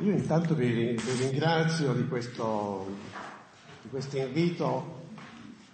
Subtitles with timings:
[0.00, 2.86] Io intanto vi, vi ringrazio di questo,
[3.80, 5.08] di questo invito,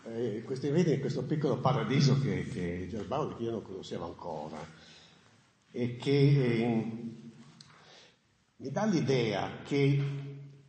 [0.04, 4.64] eh, questo invito in questo piccolo paradiso che, che Gerbaldi che io non conoscevo ancora
[5.72, 6.92] e che eh,
[8.58, 10.02] mi dà l'idea che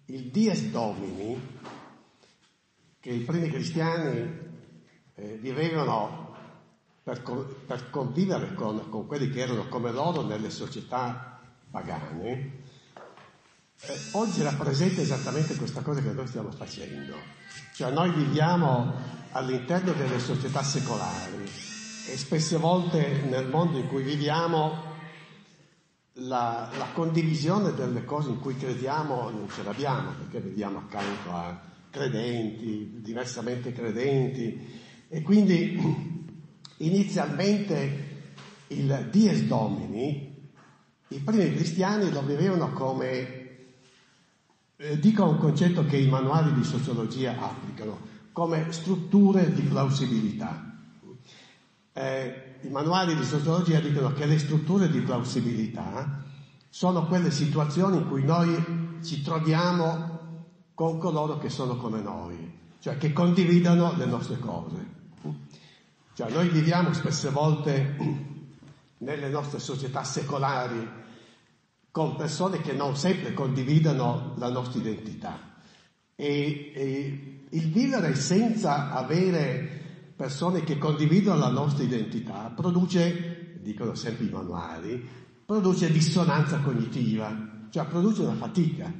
[0.03, 1.39] il Dies Domini,
[2.99, 4.39] che i primi cristiani
[5.13, 6.35] eh, vivevano
[7.03, 7.21] per,
[7.67, 11.39] per convivere con, con quelli che erano come loro nelle società
[11.69, 12.62] pagane,
[14.11, 17.15] oggi rappresenta esattamente questa cosa che noi stiamo facendo.
[17.73, 18.93] Cioè noi viviamo
[19.31, 21.43] all'interno delle società secolari
[22.09, 24.91] e spesse volte nel mondo in cui viviamo
[26.17, 31.59] la, la condivisione delle cose in cui crediamo non ce l'abbiamo perché viviamo accanto a
[31.89, 36.23] credenti, diversamente credenti e quindi
[36.77, 38.11] inizialmente
[38.67, 40.51] il Dies Domini,
[41.09, 43.42] i primi cristiani lo vivevano come
[44.77, 47.99] eh, dico un concetto che i manuali di sociologia applicano,
[48.31, 50.71] come strutture di plausibilità.
[51.93, 56.23] Eh, I manuali di sociologia dicono che le strutture di plausibilità
[56.69, 60.13] sono quelle situazioni in cui noi ci troviamo
[60.73, 64.91] con coloro che sono come noi, cioè che condividono le nostre cose.
[66.15, 67.95] Cioè noi viviamo spesse volte
[68.99, 71.01] nelle nostre società secolari
[71.93, 75.39] con persone che non sempre condividono la nostra identità.
[76.15, 84.25] E, e il vivere senza avere persone che condividono la nostra identità produce, dicono sempre
[84.25, 85.07] i manuali,
[85.45, 88.91] produce dissonanza cognitiva, cioè produce una fatica.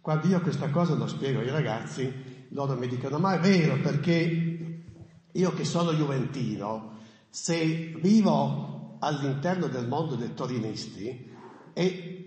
[0.00, 2.12] Quando io questa cosa lo spiego ai ragazzi,
[2.48, 4.82] loro mi dicono ma è vero perché
[5.30, 6.98] io che sono juventino,
[7.30, 11.30] se vivo all'interno del mondo dei torinisti
[11.72, 12.23] e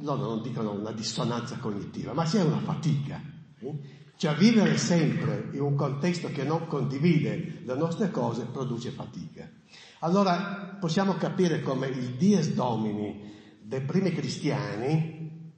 [0.00, 3.20] loro non dicono una dissonanza cognitiva, ma c'è una fatica.
[4.16, 9.48] Cioè vivere sempre in un contesto che non condivide le nostre cose produce fatica.
[10.00, 15.52] Allora possiamo capire come il dies domini dei primi cristiani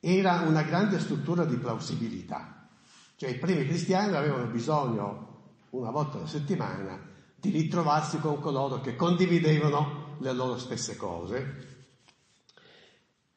[0.00, 2.68] era una grande struttura di plausibilità.
[3.16, 5.30] Cioè i primi cristiani avevano bisogno
[5.70, 6.98] una volta alla settimana
[7.36, 11.71] di ritrovarsi con coloro che condividevano le loro stesse cose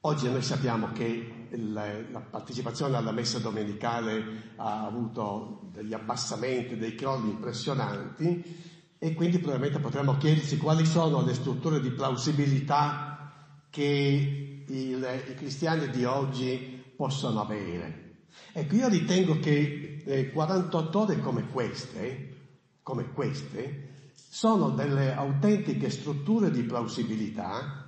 [0.06, 6.94] Oggi noi sappiamo che la, la partecipazione alla messa domenicale ha avuto degli abbassamenti, dei
[6.94, 13.34] crolli impressionanti e quindi probabilmente potremmo chiederci quali sono le strutture di plausibilità
[13.72, 18.28] che il, i cristiani di oggi possono avere.
[18.54, 22.52] Ecco, io ritengo che eh, 48 ore come queste,
[22.84, 27.85] come queste, sono delle autentiche strutture di plausibilità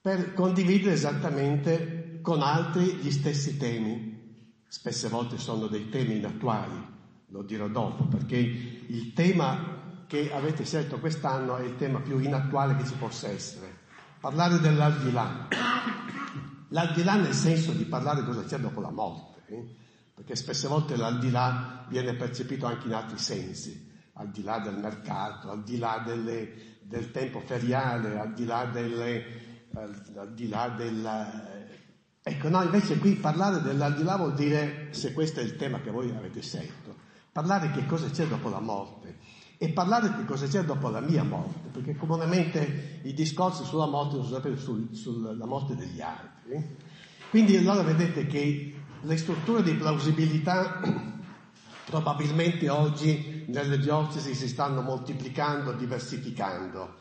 [0.00, 4.08] per condividere esattamente con altri gli stessi temi.
[4.66, 6.86] Spesse volte sono dei temi inattuali,
[7.28, 12.76] lo dirò dopo, perché il tema che avete scelto quest'anno è il tema più inattuale
[12.76, 13.78] che ci possa essere.
[14.20, 15.48] Parlare dell'aldilà.
[16.68, 19.74] L'aldilà nel senso di parlare cosa c'è dopo la morte, eh?
[20.14, 25.50] perché spesse volte l'aldilà viene percepito anche in altri sensi, al di là del mercato,
[25.50, 30.68] al di là delle, del tempo feriale, al di là delle, al, al di là
[30.68, 31.68] della...
[32.22, 36.10] Ecco, no, invece qui parlare dell'aldilà vuol dire, se questo è il tema che voi
[36.10, 36.94] avete scelto,
[37.32, 39.16] parlare che cosa c'è dopo la morte
[39.56, 44.16] e parlare che cosa c'è dopo la mia morte, perché comunemente i discorsi sulla morte
[44.16, 46.76] sono sempre sul, sulla morte degli altri.
[47.30, 50.80] Quindi allora vedete che le strutture di plausibilità
[51.86, 56.99] probabilmente oggi nelle diocesi si stanno moltiplicando, diversificando.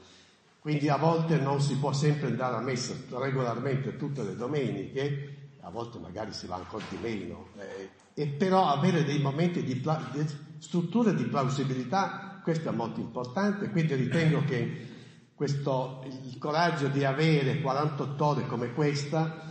[0.59, 5.69] Quindi a volte non si può sempre andare a messa regolarmente tutte le domeniche, a
[5.69, 10.09] volte magari si va ancora di meno, eh, e però avere dei momenti di, pla-
[10.11, 10.25] di
[10.57, 14.87] strutture di plausibilità, questo è molto importante, quindi ritengo che
[15.33, 19.41] questo, il coraggio di avere 48 ore come questa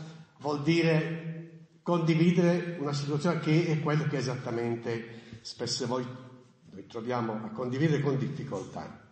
[0.41, 6.07] vuol dire condividere una situazione che è quello che esattamente spesso voi
[6.71, 9.08] noi troviamo a condividere con difficoltà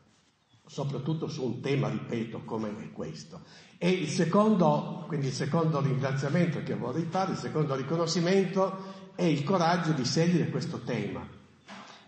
[0.67, 3.43] soprattutto su un tema, ripeto, come questo.
[3.79, 9.45] E il secondo, quindi il secondo ringraziamento che vorrei fare, il secondo riconoscimento è il
[9.45, 11.27] coraggio di scegliere questo tema.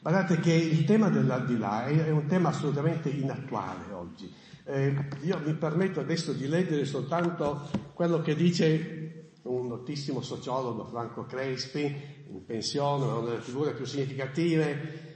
[0.01, 4.33] Guardate che il tema dell'aldilà è un tema assolutamente inattuale oggi.
[4.65, 11.25] Eh, io mi permetto adesso di leggere soltanto quello che dice un notissimo sociologo, Franco
[11.25, 11.81] Crespi,
[12.31, 15.08] in pensione, una delle figure più significative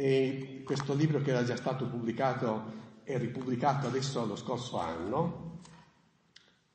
[0.00, 5.58] e questo libro che era già stato pubblicato e ripubblicato adesso lo scorso anno,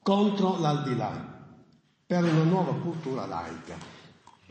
[0.04, 1.34] contro l'aldilà.
[2.06, 3.76] per una nuova cultura laica.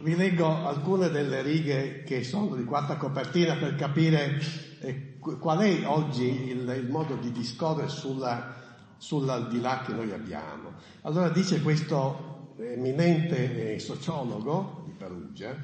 [0.00, 4.40] Vi leggo alcune delle righe che sono di quarta copertina per capire
[4.80, 8.56] eh, qual è oggi il, il modo di discorrere sulla,
[8.96, 10.72] sull'aldilà che noi abbiamo.
[11.02, 15.56] Allora dice questo eminente eh, sociologo di Perugia,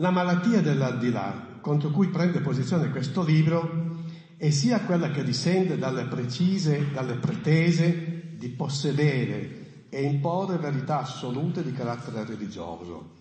[0.00, 3.98] la malattia dell'aldilà contro cui prende posizione questo libro
[4.38, 11.62] è sia quella che discende dalle precise, dalle pretese di possedere e imporre verità assolute
[11.62, 13.16] di carattere religioso,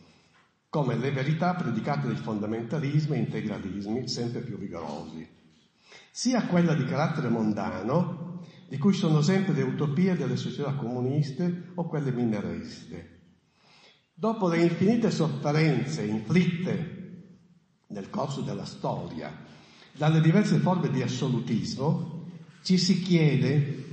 [0.69, 5.27] come le verità predicate dai fondamentalismi e integralismi sempre più vigorosi,
[6.11, 8.39] sia quella di carattere mondano,
[8.69, 13.18] di cui sono sempre le utopie delle società comuniste o quelle mineriste.
[14.19, 17.27] Dopo le infinite sofferenze inflitte
[17.87, 19.33] nel corso della storia
[19.93, 22.25] dalle diverse forme di assolutismo,
[22.61, 23.85] ci si chiede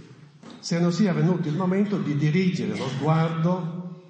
[0.58, 4.00] se non sia venuto il momento di dirigere lo sguardo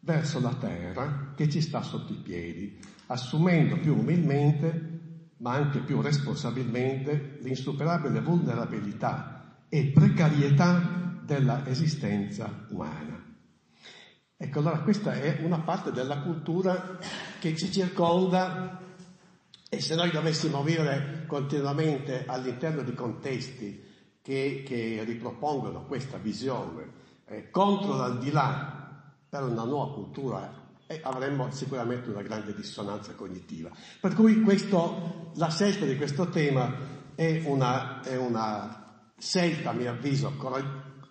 [0.00, 6.02] verso la terra che ci sta sotto i piedi, assumendo più umilmente, ma anche più
[6.02, 13.11] responsabilmente, l'insuperabile vulnerabilità e precarietà della esistenza umana.
[14.44, 16.98] Ecco, allora questa è una parte della cultura
[17.38, 18.80] che ci circonda
[19.68, 23.80] e se noi dovessimo vivere continuamente all'interno di contesti
[24.20, 26.90] che, che ripropongono questa visione
[27.26, 30.52] eh, contro l'aldilà per una nuova cultura
[30.88, 33.70] e avremmo sicuramente una grande dissonanza cognitiva.
[34.00, 36.74] Per cui questo, la scelta di questo tema
[37.14, 40.34] è una, è una scelta, a mio avviso,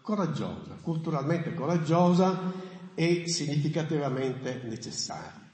[0.01, 5.49] coraggiosa, culturalmente coraggiosa e significativamente necessaria.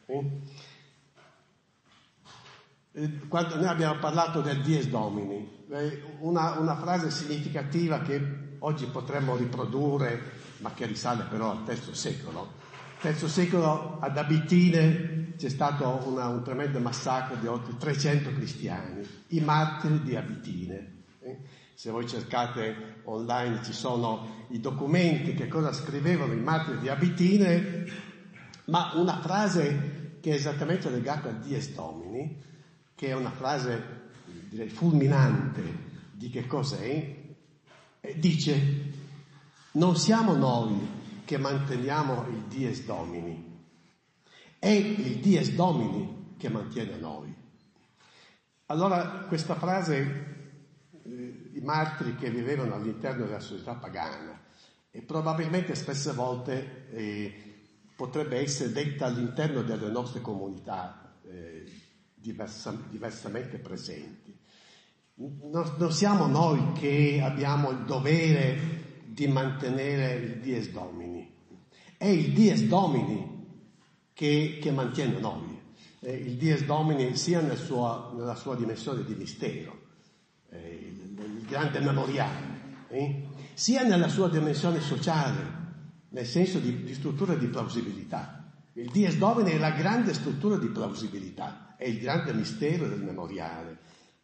[2.91, 8.85] Eh, quando noi abbiamo parlato del dies domini, eh, una, una frase significativa che oggi
[8.85, 12.65] potremmo riprodurre, ma che risale però al terzo secolo.
[13.01, 19.07] Nel terzo secolo ad Abitine c'è stato una, un tremendo massacro di oltre 300 cristiani,
[19.27, 20.93] i martiri di Abitine.
[21.21, 21.37] Eh?
[21.77, 27.85] Se voi cercate online ci sono i documenti che cosa scrivevano i martiri di Abitine,
[28.65, 32.41] ma una frase che è esattamente legata al Dies Domini,
[32.95, 34.05] che è una frase
[34.49, 35.61] direi fulminante
[36.13, 37.15] di che cos'è,
[38.15, 38.95] dice
[39.73, 43.61] non siamo noi che manteniamo il dies domini,
[44.57, 47.31] è il dies domini che mantiene noi.
[48.65, 50.36] Allora questa frase,
[51.57, 54.39] i martiri che vivevano all'interno della società pagana,
[54.91, 57.33] e probabilmente spesse volte eh,
[57.95, 61.65] potrebbe essere detta all'interno delle nostre comunità eh,
[62.15, 64.35] diversa, diversamente presenti.
[65.15, 71.35] Non, non siamo noi che abbiamo il dovere di mantenere il dies domini,
[71.97, 73.65] è il dies domini
[74.13, 75.59] che, che mantiene noi.
[76.01, 79.85] Eh, il dies domini sia nel suo, nella sua dimensione di mistero,
[80.49, 80.93] eh,
[81.47, 85.55] grande memoriale, eh, sia nella sua dimensione sociale,
[86.09, 88.51] nel senso di, di struttura di plausibilità.
[88.73, 93.77] Il dies domini è la grande struttura di plausibilità, è il grande mistero del memoriale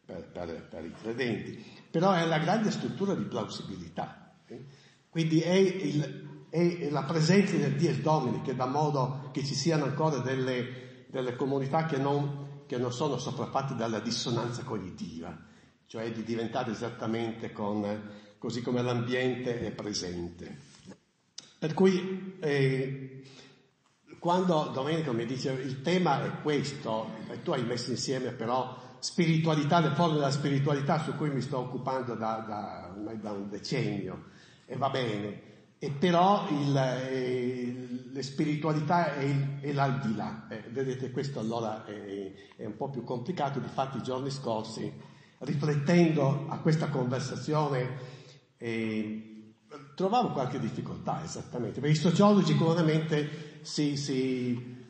[0.04, 4.32] per, per, per, i credenti, però è la grande struttura di plausibilità.
[4.46, 4.64] Eh?
[5.08, 9.84] Quindi è, il, è, la presenza del Dies Domini che dà modo che ci siano
[9.84, 15.36] ancora delle, delle comunità che non, che non sono sopraffatte dalla dissonanza cognitiva,
[15.86, 20.58] cioè di diventare esattamente con, così come l'ambiente è presente.
[21.58, 23.22] Per cui eh,
[24.18, 29.80] quando Domenico mi dice il tema è questo, e tu hai messo insieme però spiritualità,
[29.80, 34.30] le forme della spiritualità su cui mi sto occupando da, da, da un decennio,
[34.66, 40.46] e va bene, e però il, eh, le spiritualità è, il, è l'aldilà.
[40.48, 44.90] Eh, vedete, questo allora è, è, un po' più complicato, difatti i giorni scorsi,
[45.44, 48.12] riflettendo a questa conversazione,
[48.58, 49.52] eh,
[49.94, 54.82] trovavo qualche difficoltà esattamente, perché i sociologi sicuramente si, si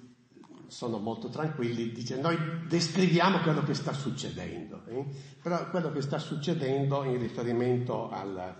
[0.66, 5.04] sono molto tranquilli, dice noi descriviamo quello che sta succedendo, eh?
[5.42, 8.56] però quello che sta succedendo in riferimento al,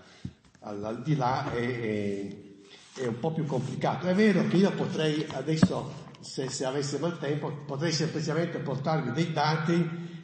[0.59, 4.07] all'aldilà è, è, è, un po' più complicato.
[4.07, 9.31] È vero che io potrei adesso, se, se avessimo il tempo, potrei semplicemente portarvi dei
[9.31, 10.14] dati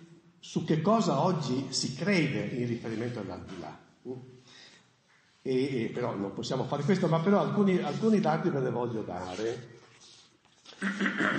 [0.42, 3.80] su che cosa oggi si crede in riferimento all'aldilà.
[4.04, 4.40] Eh?
[5.44, 9.04] E, e, però non possiamo fare questo, ma però alcuni, alcuni dati ve ne voglio
[9.04, 9.80] dare.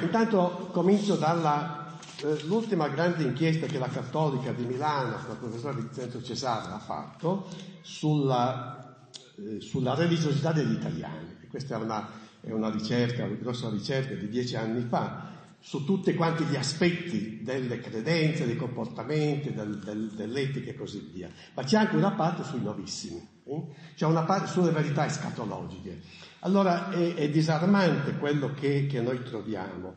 [0.03, 6.23] Intanto comincio dall'ultima eh, grande inchiesta che la Cattolica di Milano, con il professor Vincenzo
[6.23, 7.49] Cesare, ha fatto
[7.81, 9.05] sulla,
[9.37, 11.39] eh, sulla religiosità degli italiani.
[11.51, 12.09] Questa è una,
[12.41, 15.32] è una ricerca, una grossa ricerca di dieci anni fa,
[15.63, 21.31] su tutti quanti gli aspetti delle credenze, dei comportamenti, del, del, dell'etica e così via.
[21.55, 23.63] Ma c'è anche una parte sui novissimi, eh?
[23.95, 26.01] c'è una parte sulle verità escatologiche.
[26.41, 29.95] Allora è, è disarmante quello che, che noi troviamo.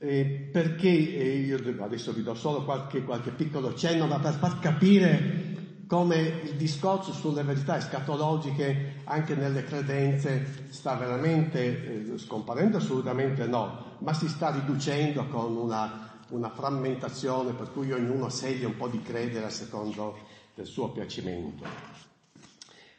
[0.00, 4.60] Eh, perché eh, io adesso vi do solo qualche, qualche piccolo cenno, ma per far
[4.60, 5.57] capire
[5.88, 13.96] come il discorso sulle verità escatologiche anche nelle credenze sta veramente eh, scomparendo, assolutamente no,
[14.00, 19.00] ma si sta riducendo con una, una, frammentazione per cui ognuno sceglie un po' di
[19.00, 20.18] credere a secondo
[20.54, 21.64] del suo piacimento.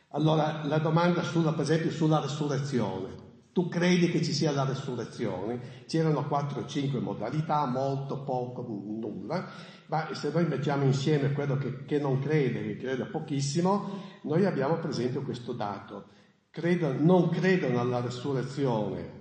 [0.10, 3.28] Allora, la domanda sulla, per esempio sulla resurrezione.
[3.52, 5.84] Tu credi che ci sia la resurrezione?
[5.86, 9.78] C'erano 4 o 5 modalità, molto, poco, nulla.
[9.90, 14.78] Ma se noi mettiamo insieme quello che, che non crede, che crede pochissimo, noi abbiamo
[14.78, 16.10] per esempio questo dato.
[16.52, 19.18] Credo, non credono alla resurrezione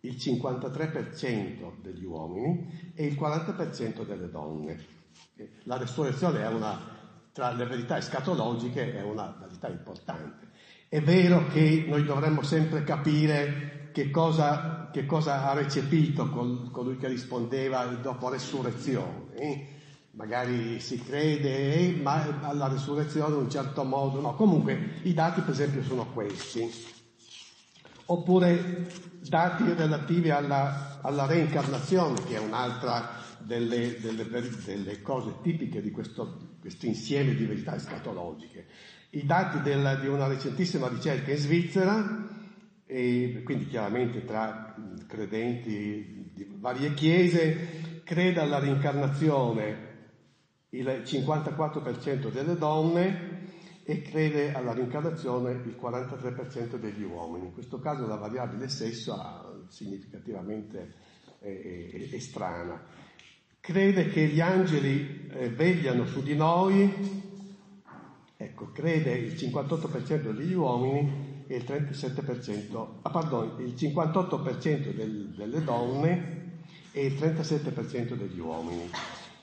[0.00, 4.78] il 53% degli uomini e il 40% delle donne.
[5.64, 6.78] La resurrezione è una,
[7.32, 10.48] tra le verità escatologiche, è una verità importante.
[10.88, 17.08] È vero che noi dovremmo sempre capire che cosa, che cosa ha recepito colui che
[17.08, 19.78] rispondeva dopo resurrezione.
[20.12, 24.34] Magari si crede, ma alla risurrezione in un certo modo, no.
[24.34, 26.68] Comunque i dati per esempio sono questi.
[28.06, 28.90] Oppure
[29.28, 34.26] dati relativi alla, alla reincarnazione, che è un'altra delle, delle,
[34.64, 38.66] delle cose tipiche di questo, questo, insieme di verità escatologiche.
[39.10, 42.28] I dati del, di una recentissima ricerca in Svizzera,
[42.84, 44.74] e quindi chiaramente tra
[45.06, 49.89] credenti di varie chiese, crede alla reincarnazione
[50.70, 53.48] il 54% delle donne
[53.84, 57.46] e crede alla rincarnazione il 43% degli uomini.
[57.46, 60.94] In questo caso la variabile sesso è significativamente
[61.40, 62.80] eh, è strana.
[63.58, 66.90] Crede che gli angeli eh, vegliano su di noi,
[68.36, 75.64] ecco, crede il 58% degli uomini e il 37%, ah, pardon, il 58% del, delle
[75.64, 76.62] donne
[76.92, 78.88] e il 37% degli uomini.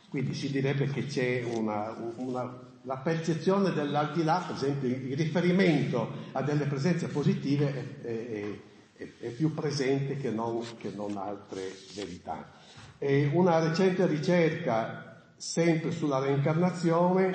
[0.10, 6.42] Quindi si direbbe che c'è una, una, la percezione dell'aldilà, per esempio il riferimento a
[6.42, 8.60] delle presenze positive è, è,
[8.96, 12.52] è, è più presente che non, che non altre verità.
[12.98, 17.32] E una recente ricerca sempre sulla reincarnazione,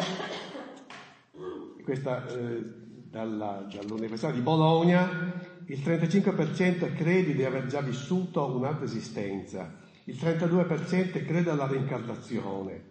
[1.84, 9.80] questa eh, dalla, dall'Università di Bologna, il 35% crede di aver già vissuto un'altra esistenza,
[10.04, 12.90] il 32% crede alla reincarnazione,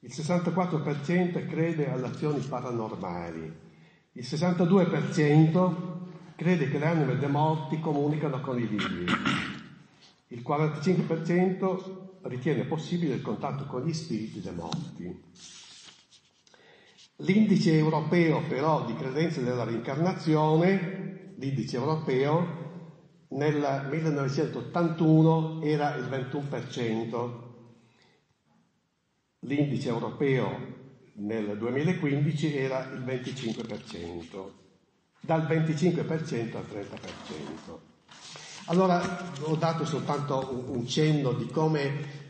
[0.00, 3.52] il 64% crede alle azioni paranormali,
[4.12, 5.72] il 62%
[6.36, 9.04] crede che le anime dei morti comunicano con i vivi,
[10.28, 15.22] il 45% ritiene possibile il contatto con gli spiriti dei morti.
[17.22, 22.67] L'indice europeo però di credenze della reincarnazione, l'indice europeo,
[23.28, 27.30] nel 1981 era il 21%,
[29.40, 30.76] l'indice europeo
[31.14, 34.50] nel 2015 era il 25%,
[35.20, 37.78] dal 25% al 30%.
[38.66, 39.00] Allora
[39.42, 42.26] ho dato soltanto un, cenno di come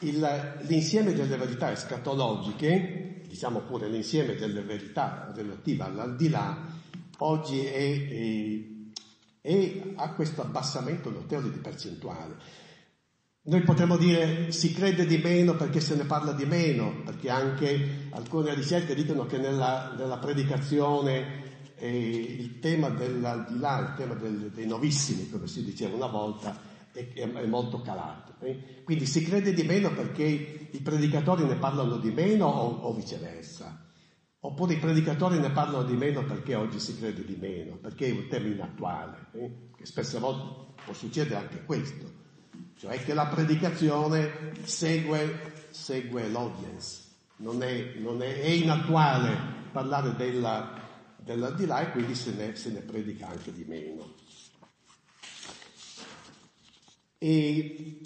[0.00, 6.66] il, l'insieme delle verità escatologiche, diciamo pure l'insieme delle verità relative all'aldilà,
[7.18, 8.71] oggi è, è
[9.42, 12.36] e ha questo abbassamento notevole di percentuale.
[13.44, 18.06] Noi potremmo dire si crede di meno perché se ne parla di meno, perché anche
[18.10, 24.66] alcune ricerche dicono che nella, nella predicazione eh, il tema dell'aldilà, il tema del, dei
[24.66, 26.56] novissimi, come si diceva una volta,
[26.92, 28.34] è, è molto calato.
[28.44, 28.82] Eh?
[28.84, 30.22] Quindi si crede di meno perché
[30.70, 33.81] i predicatori ne parlano di meno o, o viceversa.
[34.44, 38.10] Oppure i predicatori ne parlano di meno perché oggi si crede di meno, perché è
[38.10, 39.50] un tema inattuale, eh?
[39.76, 42.10] che spesso volte può succedere anche questo,
[42.76, 47.02] cioè che la predicazione segue, segue l'audience,
[47.36, 49.36] non è, non è, è inattuale
[49.70, 50.76] parlare della,
[51.18, 54.12] dell'aldilà e quindi se ne, se ne predica anche di meno.
[57.18, 58.00] E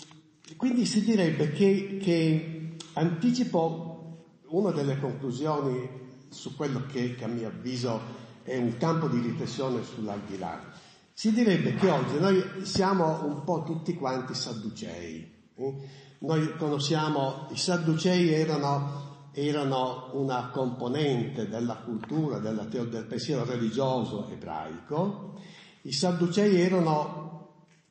[0.59, 7.49] quindi si direbbe che, che anticipo una delle conclusioni su quello che, che a mio
[7.49, 8.00] avviso
[8.42, 10.73] è un campo di riflessione sull'aldilà.
[11.12, 15.50] Si direbbe che oggi noi siamo un po' tutti quanti sadducei.
[15.54, 15.75] Eh?
[16.21, 25.40] Noi conosciamo, i sadducei erano, erano, una componente della cultura, della, del pensiero religioso ebraico.
[25.83, 27.26] I sadducei erano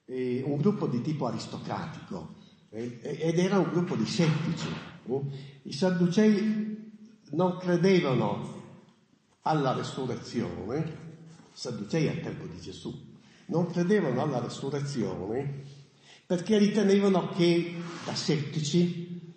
[0.05, 2.35] eh, un gruppo di tipo aristocratico
[2.75, 4.67] eh, ed era un gruppo di scettici.
[5.07, 5.21] Eh.
[5.63, 6.74] I Sadducei
[7.31, 8.63] non credevano
[9.41, 11.03] alla resurrezione,
[11.51, 12.93] Sadducei al tempo di Gesù,
[13.47, 15.63] non credevano alla resurrezione
[16.25, 19.33] perché ritenevano che, da scettici,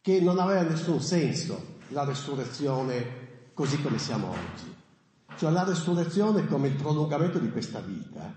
[0.00, 4.74] che non aveva nessun senso la resurrezione così come siamo oggi.
[5.36, 8.34] Cioè la resurrezione come il prolungamento di questa vita.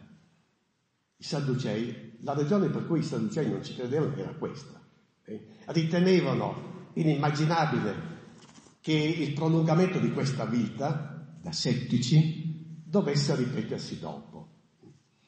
[1.16, 4.82] I Sadducei, la ragione per cui i Sadducei non ci credevano era questa.
[5.24, 5.48] Eh?
[5.68, 8.18] Ritenevano inimmaginabile
[8.82, 14.48] che il prolungamento di questa vita, da settici, dovesse ripetersi dopo.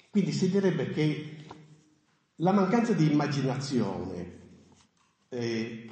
[0.10, 1.38] Quindi si direbbe che
[2.38, 4.40] la mancanza di immaginazione,
[5.30, 5.90] eh,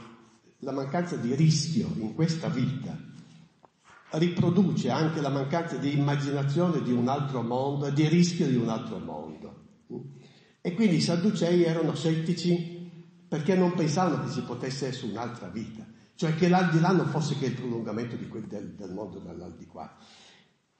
[0.59, 2.97] la mancanza di rischio in questa vita,
[4.11, 8.69] riproduce anche la mancanza di immaginazione di un altro mondo e di rischio di un
[8.69, 9.67] altro mondo.
[10.61, 12.91] E quindi i Sadducei erano scettici
[13.27, 15.85] perché non pensavano che ci potesse essere un'altra vita,
[16.19, 19.95] cioè che l'aldilà non fosse che il prolungamento quel, del, del, mondo dall'aldilà.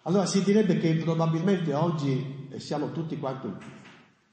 [0.02, 3.48] Allora si direbbe che probabilmente oggi siamo tutti quanti,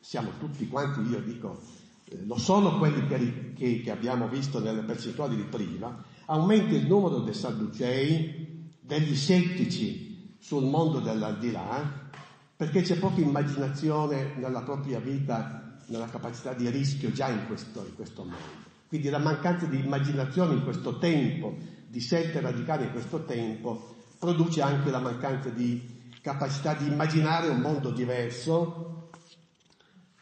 [0.00, 1.60] siamo tutti quanti, io dico,
[2.06, 6.88] eh, lo sono quelli che, che, che abbiamo visto nelle percentuali di prima, aumenta il
[6.88, 12.10] numero dei Sadducei, degli scettici sul mondo dell'aldilà,
[12.56, 17.94] perché c'è poca immaginazione nella propria vita, nella capacità di rischio già in questo, in
[17.94, 18.65] questo mondo.
[18.88, 21.56] Quindi la mancanza di immaginazione in questo tempo,
[21.88, 27.60] di scelte radicali in questo tempo, produce anche la mancanza di capacità di immaginare un
[27.60, 29.10] mondo diverso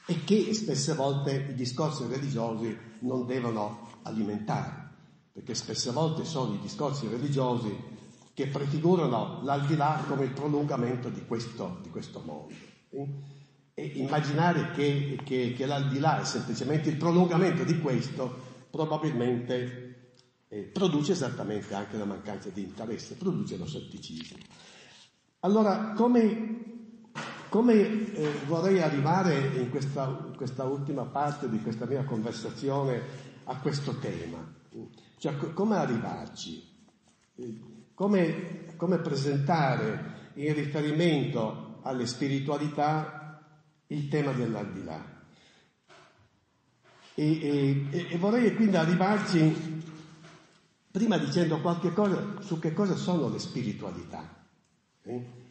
[0.06, 4.90] e che spesse volte i discorsi religiosi non devono alimentare,
[5.32, 7.74] perché spesse volte sono i discorsi religiosi
[8.34, 12.52] che prefigurano l'aldilà come il prolungamento di questo, di questo mondo.
[13.76, 18.43] E immaginare che, che, che, l'aldilà è semplicemente il prolungamento di questo
[18.74, 20.16] probabilmente
[20.48, 24.38] eh, produce esattamente anche la mancanza di interesse, produce lo scetticismo.
[25.40, 27.10] Allora, come,
[27.50, 33.00] come eh, vorrei arrivare in questa, in questa, ultima parte di questa mia conversazione
[33.44, 34.44] a questo tema?
[35.18, 36.60] Cioè, come arrivarci?
[37.36, 37.60] Eh,
[37.94, 43.40] come, come presentare in riferimento alle spiritualità
[43.86, 45.13] il tema dell'aldilà.
[47.16, 49.82] E, e, e, vorrei quindi arrivarci
[50.90, 54.46] prima dicendo qualche cosa su che cosa sono le spiritualità.
[55.02, 55.42] Eh?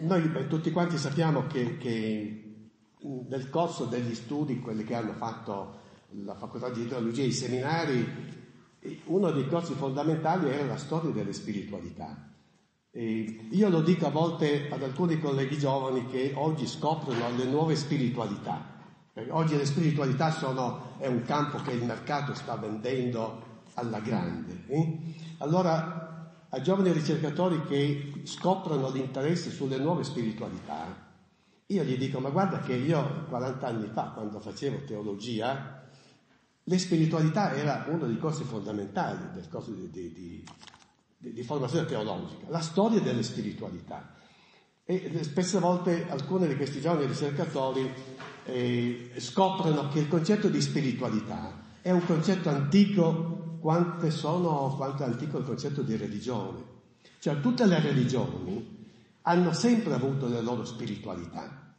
[0.00, 2.68] Noi beh, tutti quanti sappiamo che, che,
[3.28, 5.78] nel corso degli studi, quelli che hanno fatto
[6.24, 8.06] la facoltà di teologia, i seminari,
[9.04, 12.28] uno dei corsi fondamentali era la storia delle spiritualità.
[12.90, 17.76] E io lo dico a volte ad alcuni colleghi giovani che oggi scoprono le nuove
[17.76, 18.78] spiritualità.
[19.28, 24.64] Oggi le spiritualità sono, è un campo che il mercato sta vendendo alla grande.
[24.66, 24.98] Eh?
[25.38, 26.10] Allora,
[26.48, 31.08] a giovani ricercatori che scoprono l'interesse sulle nuove spiritualità,
[31.66, 35.80] io gli dico, ma guarda che io 40 anni fa, quando facevo teologia,
[36.64, 42.46] le spiritualità era uno dei corsi fondamentali del corso di, di, di, di formazione teologica,
[42.48, 44.14] la storia delle spiritualità.
[44.84, 47.92] E spesse volte alcuni di questi giovani ricercatori
[48.52, 55.44] eh, scoprono che il concetto di spiritualità è un concetto antico quanto, è antico il
[55.44, 56.62] concetto di religione.
[57.18, 58.78] Cioè tutte le religioni
[59.22, 61.74] hanno sempre avuto le loro spiritualità.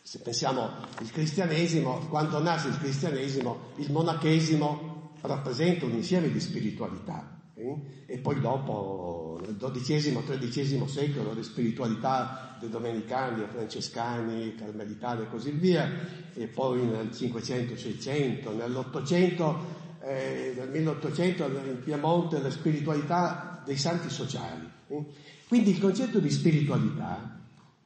[0.00, 7.40] Se pensiamo al cristianesimo, quando nasce il cristianesimo, il monachesimo rappresenta un insieme di spiritualità.
[7.54, 15.90] E poi dopo, nel XII-XIII secolo, le spiritualità dei domenicani, francescani, carmelitani e così via,
[16.34, 24.68] e poi nel 500-600, nell'Ottocento, eh, nel 1800 in Piemonte, le spiritualità dei santi sociali.
[24.88, 25.04] Eh?
[25.46, 27.38] Quindi il concetto di spiritualità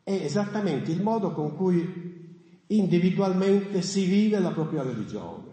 [0.02, 2.24] è esattamente il modo con cui
[2.68, 5.44] individualmente si vive la propria religione.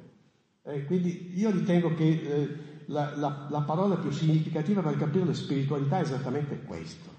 [0.63, 2.47] Eh, quindi io ritengo che eh,
[2.87, 7.09] la, la, la, parola più significativa per capire la spiritualità è esattamente questo.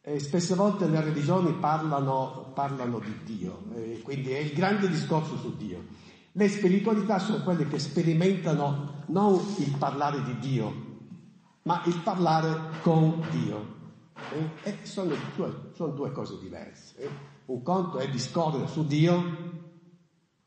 [0.00, 3.64] Eh, spesse volte le religioni parlano, parlano di Dio,
[4.02, 5.84] quindi è il grande discorso su Dio.
[6.32, 10.74] Le spiritualità sono quelle che sperimentano non il parlare di Dio,
[11.62, 13.74] ma il parlare con Dio.
[14.62, 17.34] E sono due, sono due cose diverse.
[17.46, 19.22] Un conto è discorrere su Dio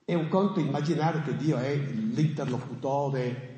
[0.05, 3.48] e un conto è immaginare che Dio è l'interlocutore.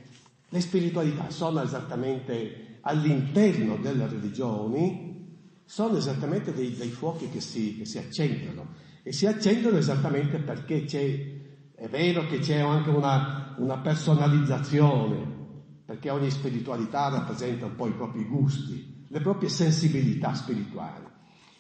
[0.53, 7.85] Le spiritualità sono esattamente all'interno delle religioni, sono esattamente dei, dei fuochi che si, che
[7.85, 13.77] si, accendono e si accendono esattamente perché c'è, è vero che c'è anche una, una
[13.77, 15.39] personalizzazione,
[15.85, 21.05] perché ogni spiritualità rappresenta un po' i propri gusti, le proprie sensibilità spirituali.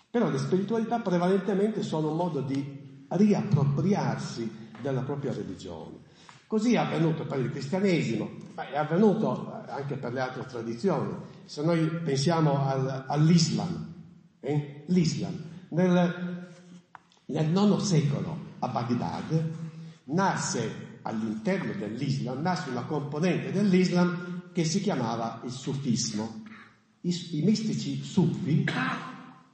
[0.09, 6.00] Però le spiritualità prevalentemente sono un modo di riappropriarsi della propria religione.
[6.51, 11.09] Così è avvenuto per il cristianesimo, ma è avvenuto anche per le altre tradizioni.
[11.45, 13.93] Se noi pensiamo al, all'Islam,
[14.41, 14.83] eh?
[14.87, 15.33] l'Islam
[15.69, 16.49] nel,
[17.27, 19.49] nel IX secolo a Baghdad
[20.07, 26.43] nasce all'interno dell'Islam, nasce una componente dell'Islam che si chiamava il sufismo.
[26.99, 28.65] I, i mistici sufi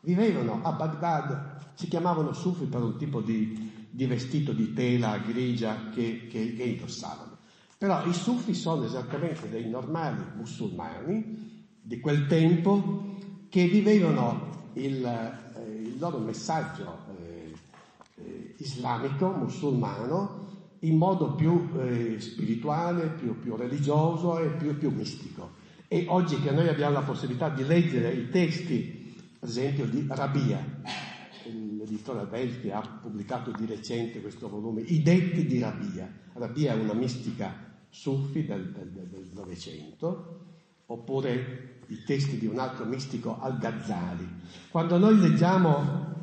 [0.01, 5.89] vivevano a Baghdad, si chiamavano sufi per un tipo di di vestito di tela grigia
[5.89, 7.35] che, che, che indossavano.
[7.79, 13.15] Però i sufi sono esattamente dei normali musulmani di quel tempo
[13.49, 17.53] che vivevano il, eh, il loro messaggio eh,
[18.17, 20.45] eh, islamico, musulmano,
[20.81, 25.53] in modo più eh, spirituale, più, più, religioso e più, più mistico.
[25.87, 30.63] E oggi che noi abbiamo la possibilità di leggere i testi, ad esempio di Rabia,
[31.87, 36.11] l'editore Belfi ha pubblicato di recente questo volume, I detti di Rabia.
[36.33, 40.45] Rabia è una mistica sufi del, Novecento,
[40.87, 44.27] oppure i testi di un altro mistico Al-Ghazali.
[44.69, 46.15] Quando noi leggiamo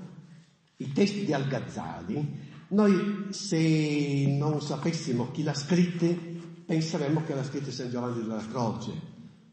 [0.77, 7.70] i testi di Al-Ghazali, noi se non sapessimo chi l'ha scritti, penseremmo che l'ha scritto
[7.70, 8.92] San Giovanni della Croce,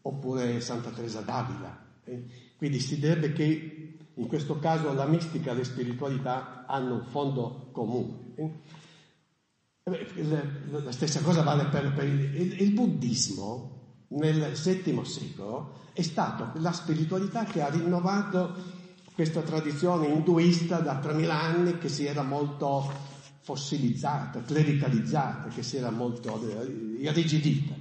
[0.01, 1.85] oppure Santa Teresa d'Avila.
[2.03, 2.23] Eh?
[2.57, 3.80] Quindi si direbbe che
[4.21, 8.59] in questo caso la mistica e la spiritualità hanno un fondo comune.
[9.83, 16.71] La stessa cosa vale per, per il, il, buddismo nel VII secolo è stata la
[16.71, 18.53] spiritualità che ha rinnovato
[19.15, 22.89] questa tradizione induista da 3000 anni che si era molto
[23.39, 26.39] fossilizzata, clericalizzata, che si era molto
[26.99, 27.73] irrigidita.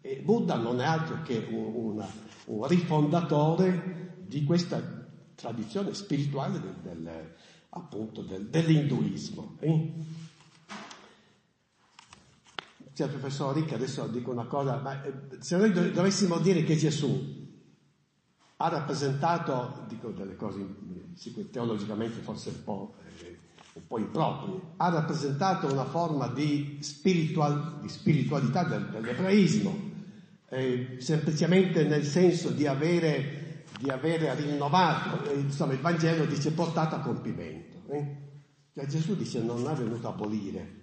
[0.00, 2.04] E Buddha non è altro che un, un,
[2.44, 4.99] un rifondatore di questa
[5.40, 7.34] tradizione spirituale del, del,
[7.70, 9.56] appunto del, dell'induismo.
[9.60, 9.92] Eh?
[12.92, 16.76] C'è il professor Ricca, adesso dico una cosa, ma eh, se noi dovessimo dire che
[16.76, 17.38] Gesù
[18.56, 20.66] ha rappresentato, dico delle cose
[21.50, 23.38] teologicamente forse un po', eh,
[23.72, 29.88] un po improprie, ha rappresentato una forma di, spiritual, di spiritualità del, dell'ebraismo,
[30.50, 37.00] eh, semplicemente nel senso di avere di avere rinnovato, insomma il Vangelo dice portato a
[37.00, 37.78] compimento.
[37.92, 38.16] Eh?
[38.72, 40.74] Cioè Gesù dice non è venuto a abolire,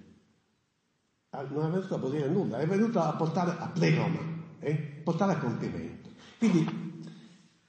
[1.30, 4.20] ah, non è venuto a abolire nulla, è venuto a portare a pleroma,
[4.60, 4.76] eh?
[5.04, 6.10] portare a compimento.
[6.38, 6.86] Quindi,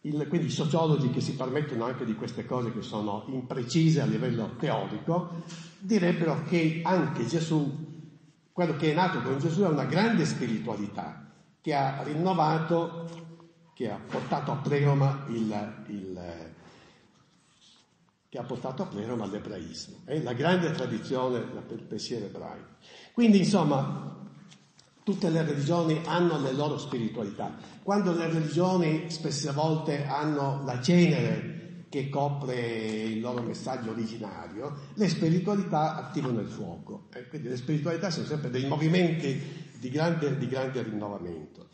[0.02, 4.07] il, quindi i sociologi che si permettono anche di queste cose che sono imprecise a
[4.07, 5.42] livello teorico,
[5.78, 7.87] direbbero che anche Gesù,
[8.52, 11.26] quello che è nato con Gesù è una grande spiritualità
[11.61, 13.27] che ha rinnovato
[13.78, 16.20] che ha portato a pleroma il, il
[18.36, 22.74] ha portato a pleroma l'ebraismo, è la grande tradizione del pensiero ebraico.
[23.12, 24.16] Quindi, insomma,
[25.04, 27.56] tutte le religioni hanno le loro spiritualità.
[27.84, 35.08] Quando le religioni spesse volte hanno la cenere che copre il loro messaggio originario, le
[35.08, 37.06] spiritualità attivano il fuoco.
[37.12, 41.68] Eh, quindi le spiritualità sono sempre dei movimenti di grande, di grande rinnovamento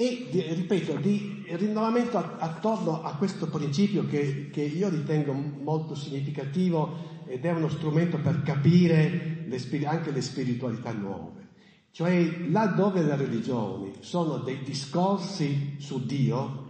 [0.00, 7.44] e, ripeto, di rinnovamento attorno a questo principio che, che, io ritengo molto significativo ed
[7.44, 11.48] è uno strumento per capire le, anche le spiritualità nuove.
[11.90, 16.68] Cioè, laddove le religioni sono dei discorsi su Dio,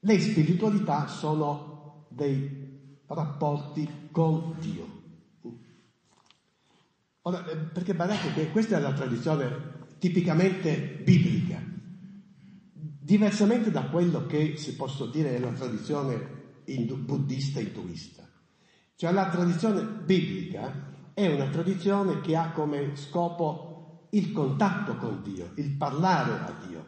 [0.00, 5.00] le spiritualità sono dei rapporti con Dio.
[7.22, 11.71] Ora, eh, perché guardate che questa è la tradizione tipicamente biblica.
[13.04, 18.22] Diversamente da quello che si può dire è la tradizione hindu, buddista induista.
[18.94, 25.50] Cioè la tradizione biblica è una tradizione che ha come scopo il contatto con Dio,
[25.56, 26.86] il parlare a Dio.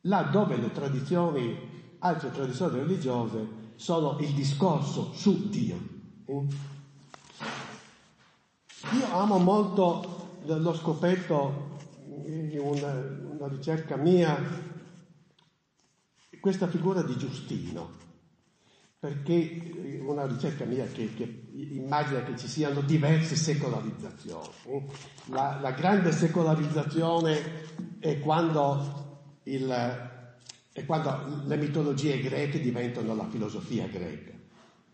[0.00, 1.56] Là dove le tradizioni,
[2.00, 5.78] altre tradizioni religiose sono il discorso su Dio.
[8.94, 11.78] Io amo molto, l'ho scoperto
[12.24, 12.92] in una,
[13.30, 14.65] una ricerca mia,
[16.40, 17.90] questa figura di Giustino,
[18.98, 24.48] perché una ricerca mia che, che immagina che ci siano diverse secolarizzazioni.
[25.26, 27.64] La, la grande secolarizzazione
[27.98, 29.70] è quando il,
[30.72, 34.32] è quando le mitologie greche diventano la filosofia greca,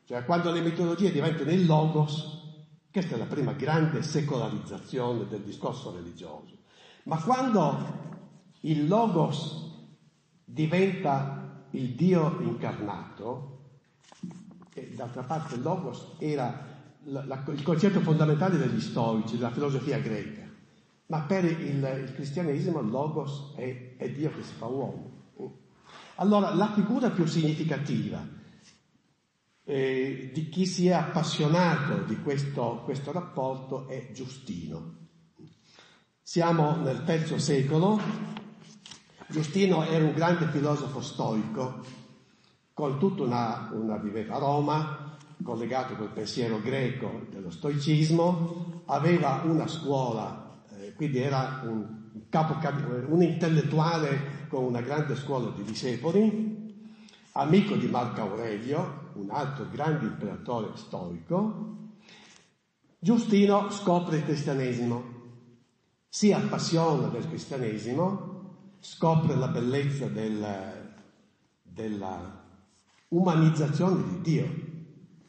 [0.05, 2.41] cioè quando le mitologie diventano il logos,
[2.91, 6.59] questa è la prima grande secolarizzazione del discorso religioso.
[7.05, 8.01] Ma quando
[8.61, 9.71] il logos
[10.53, 13.49] diventa il Dio incarnato,
[14.75, 16.71] e d'altra parte logos era
[17.05, 20.47] la, la, il concetto fondamentale degli storici, della filosofia greca,
[21.07, 25.11] ma per il, il cristianesimo logos è, è Dio che si fa uomo.
[26.17, 28.23] Allora la figura più significativa
[29.65, 35.01] eh, di chi si è appassionato di questo, questo rapporto è Giustino.
[36.21, 37.99] Siamo nel terzo secolo,
[39.33, 41.81] Giustino era un grande filosofo stoico,
[42.75, 49.67] con tutta una, una viveva a Roma, collegato col pensiero greco dello stoicismo, aveva una
[49.67, 52.59] scuola, eh, quindi era un, capo,
[53.09, 56.91] un intellettuale con una grande scuola di discepoli,
[57.33, 61.89] amico di Marco Aurelio, un altro grande imperatore stoico.
[62.99, 65.03] Giustino scopre il cristianesimo,
[66.07, 68.42] si appassiona del cristianesimo,
[68.85, 70.45] scopre la bellezza del,
[71.63, 72.45] della
[73.09, 74.71] umanizzazione di Dio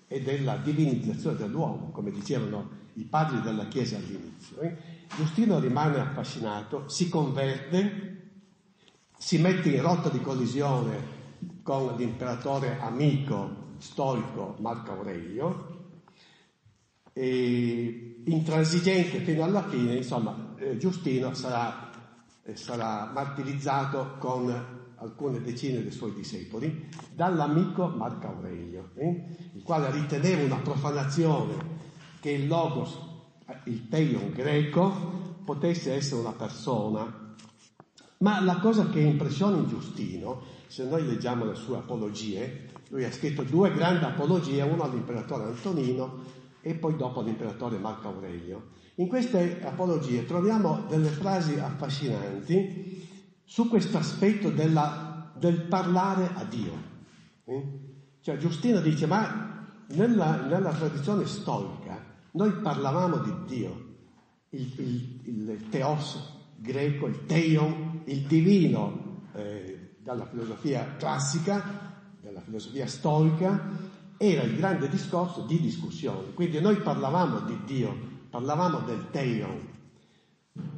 [0.07, 4.59] e della divinizzazione dell'uomo, come dicevano i padri della Chiesa all'inizio.
[4.59, 4.75] Eh?
[5.15, 8.31] Giustino rimane affascinato, si converte,
[9.17, 11.21] si mette in rotta di collisione
[11.61, 15.73] con l'imperatore amico storico Marco Aurelio,
[17.13, 21.91] e intransigente fino alla fine, insomma, eh, Giustino sarà,
[22.53, 30.43] sarà martirizzato con alcune decine dei suoi discepoli, dall'amico Marco Aurelio, eh, il quale riteneva
[30.43, 31.81] una profanazione
[32.19, 32.97] che il logos,
[33.65, 37.35] il teion greco, potesse essere una persona.
[38.19, 43.11] Ma la cosa che impressiona in Giustino, se noi leggiamo le sue apologie, lui ha
[43.11, 46.21] scritto due grandi apologie, una all'imperatore Antonino
[46.61, 48.69] e poi dopo all'imperatore Marco Aurelio.
[48.95, 53.07] In queste apologie troviamo delle frasi affascinanti
[53.43, 56.91] su questo aspetto del parlare a Dio.
[57.45, 57.63] Eh?
[58.21, 63.95] Cioè Giustino dice, ma nella, nella, tradizione storica noi parlavamo di Dio,
[64.49, 72.87] il, il, il teos greco, il teion, il divino eh, dalla filosofia classica, dalla filosofia
[72.87, 76.33] storica, era il grande discorso di discussione.
[76.33, 79.59] Quindi noi parlavamo di Dio, parlavamo del teion,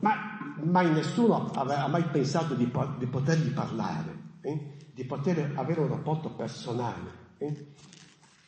[0.01, 4.75] ma mai nessuno aveva mai pensato di, di potergli parlare, eh?
[4.93, 7.23] di poter avere un rapporto personale.
[7.37, 7.67] Eh?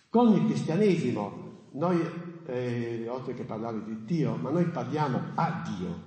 [0.10, 2.02] Con il cristianesimo noi,
[2.48, 6.04] eh, oltre che parlare di Dio, ma noi parliamo a Dio.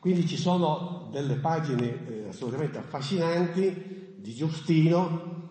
[0.00, 5.50] Quindi ci sono delle pagine eh, assolutamente affascinanti di Giustino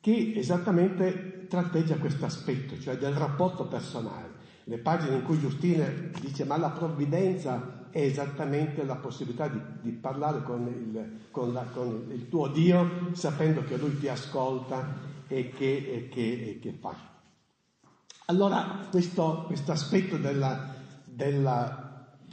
[0.00, 4.25] che esattamente tratteggia questo aspetto, cioè del rapporto personale.
[4.68, 5.84] Le pagine in cui Giustino
[6.20, 11.62] dice ma la provvidenza è esattamente la possibilità di, di parlare con il, con, la,
[11.62, 16.72] con il, tuo Dio sapendo che Lui ti ascolta e che, e che, e che
[16.72, 16.94] fa.
[18.26, 20.74] Allora questo, questo aspetto della,
[21.04, 21.86] della,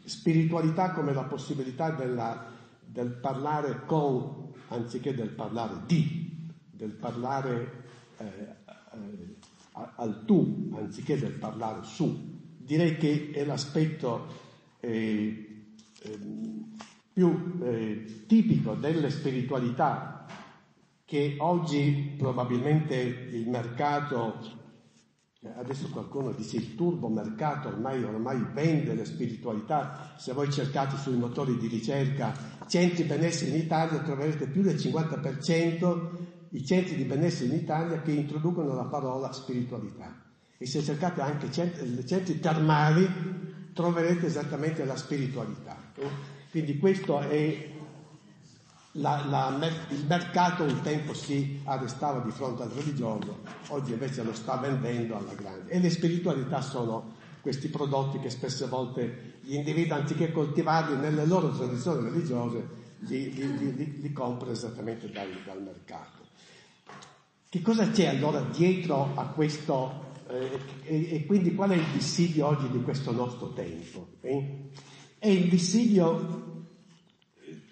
[0.06, 2.46] spiritualità come la possibilità della,
[2.84, 7.84] del parlare con anziché del parlare di, del parlare
[8.18, 9.36] eh, eh,
[9.74, 14.28] al tu anziché del parlare su, direi che è l'aspetto
[14.80, 15.54] eh,
[16.04, 16.76] Ehm,
[17.14, 20.26] più eh, tipico delle spiritualità
[21.06, 24.40] che oggi probabilmente il mercato,
[25.42, 30.98] eh, adesso qualcuno dice il turbo mercato ormai, ormai vende le spiritualità, se voi cercate
[30.98, 32.34] sui motori di ricerca
[32.68, 38.12] centri benessere in Italia troverete più del 50% i centri di benessere in Italia che
[38.12, 40.22] introducono la parola spiritualità.
[40.58, 43.08] E se cercate anche centri, centri termali
[43.74, 45.76] troverete esattamente la spiritualità.
[46.52, 47.72] Quindi questo è
[48.98, 53.40] la, la, il mercato un tempo si arrestava di fronte al religioso,
[53.70, 55.72] oggi invece lo sta vendendo alla grande.
[55.72, 61.50] E le spiritualità sono questi prodotti che spesse volte gli individui anziché coltivarli nelle loro
[61.50, 66.23] tradizioni religiose li, li, li, li comprano esattamente dal, dal, mercato.
[67.54, 72.48] Che cosa c'è allora dietro a questo eh, e, e, quindi qual è il dissidio
[72.48, 74.08] oggi di questo nostro tempo?
[74.22, 74.70] Eh?
[75.20, 76.66] è il dissidio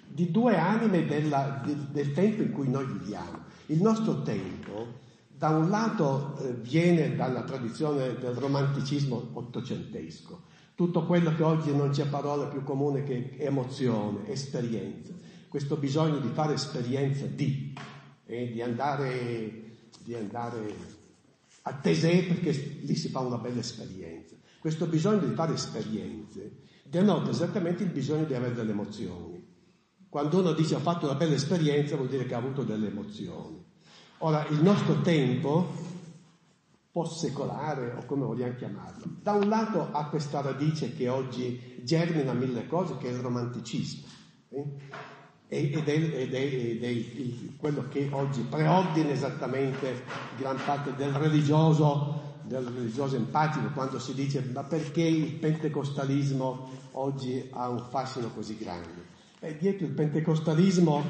[0.06, 3.40] di due anime della, del, del tempo in cui noi viviamo.
[3.66, 10.44] Il nostro tempo, da un lato, eh, viene dalla tradizione del romanticismo ottocentesco,
[10.76, 15.12] tutto quello che oggi non c'è parola più comune che emozione, esperienza,
[15.48, 17.74] questo bisogno di fare esperienza di,
[18.28, 19.61] e di andare,
[20.12, 20.76] di andare
[21.62, 24.36] a Tesè perché lì si fa una bella esperienza.
[24.60, 29.48] Questo bisogno di fare esperienze denota esattamente il bisogno di avere delle emozioni.
[30.10, 33.64] Quando uno dice ho fatto una bella esperienza vuol dire che ha avuto delle emozioni.
[34.18, 35.74] Ora, il nostro tempo,
[36.92, 42.68] post-secolare o come vogliamo chiamarlo, da un lato ha questa radice che oggi germina mille
[42.68, 44.08] cose, che è il romanticismo.
[44.50, 44.64] Eh?
[45.54, 47.04] Ed è, ed è, ed è
[47.58, 50.02] quello che oggi preordina esattamente
[50.38, 57.50] gran parte del religioso, del religioso empatico, quando si dice ma perché il pentecostalismo oggi
[57.52, 59.04] ha un fascino così grande?
[59.42, 61.04] E dietro il pentecostalismo,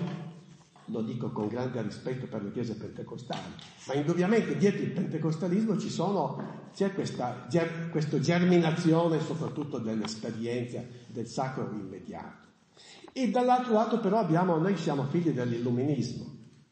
[0.85, 3.53] lo dico con grande rispetto per le chiese pentecostali,
[3.85, 7.45] ma indubbiamente dietro il pentecostalismo sono, c'è questa,
[7.91, 12.49] questa germinazione soprattutto dell'esperienza del sacro immediato.
[13.13, 16.25] E dall'altro lato però abbiamo, noi siamo figli dell'illuminismo,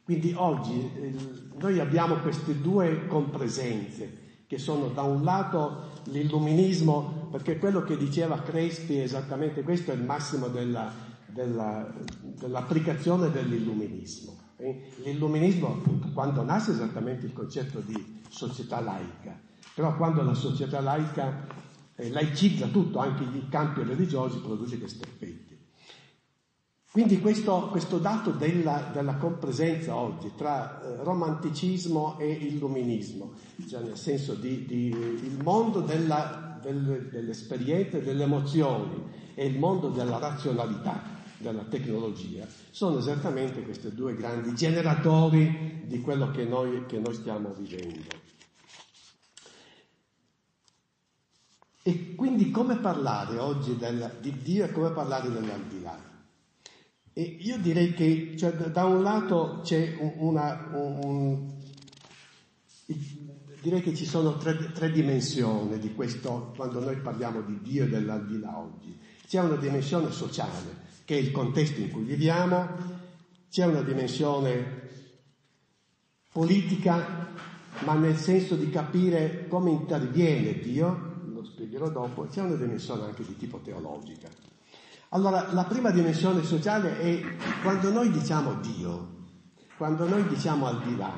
[0.04, 1.14] quindi oggi eh,
[1.60, 8.42] noi abbiamo queste due compresenze che sono da un lato l'illuminismo, perché quello che diceva
[8.42, 10.92] Crespi è esattamente questo, è il massimo della,
[11.28, 11.88] della,
[12.22, 14.38] dell'applicazione dell'illuminismo.
[14.58, 14.92] Eh?
[15.04, 19.40] L'illuminismo appunto quando nasce esattamente il concetto di società laica,
[19.76, 21.46] però quando la società laica
[21.96, 25.49] eh, laicizza tutto, anche i campi religiosi, produce questi effetti.
[26.92, 33.34] Quindi questo, questo dato della, della, compresenza oggi tra eh, romanticismo e illuminismo,
[33.68, 39.04] cioè nel senso di, di il mondo della, del, dell'esperienza, delle emozioni
[39.36, 41.00] e il mondo della razionalità,
[41.38, 47.54] della tecnologia, sono esattamente questi due grandi generatori di quello che noi, che noi stiamo
[47.54, 48.28] vivendo.
[51.84, 56.09] E quindi come parlare oggi del, di Dio e come parlare dell'aldilà?
[57.20, 61.52] E io direi che cioè, da un lato c'è una, un,
[63.62, 67.90] direi che ci sono tre, tre, dimensioni di questo quando noi parliamo di Dio e
[67.90, 68.98] dell'aldilà oggi.
[69.28, 72.70] C'è una dimensione sociale, che è il contesto in cui viviamo,
[73.50, 74.88] c'è una dimensione
[76.32, 77.34] politica,
[77.84, 83.26] ma nel senso di capire come interviene Dio, lo spiegherò dopo, c'è una dimensione anche
[83.26, 84.49] di tipo teologica.
[85.10, 87.22] Allora, la prima dimensione sociale è
[87.64, 89.18] quando noi diciamo Dio,
[89.76, 91.12] quando noi diciamo al di là,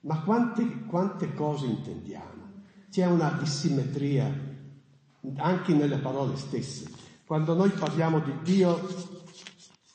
[0.00, 2.62] ma quante, quante cose intendiamo?
[2.90, 4.32] C'è una dissimmetria
[5.36, 6.90] anche nelle parole stesse.
[7.26, 8.80] Quando noi parliamo di Dio,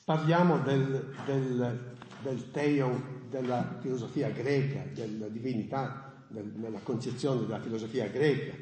[0.06, 8.08] parliamo del, del, del teion, della filosofia greca, della divinità, del, nella concezione della filosofia
[8.08, 8.54] greca.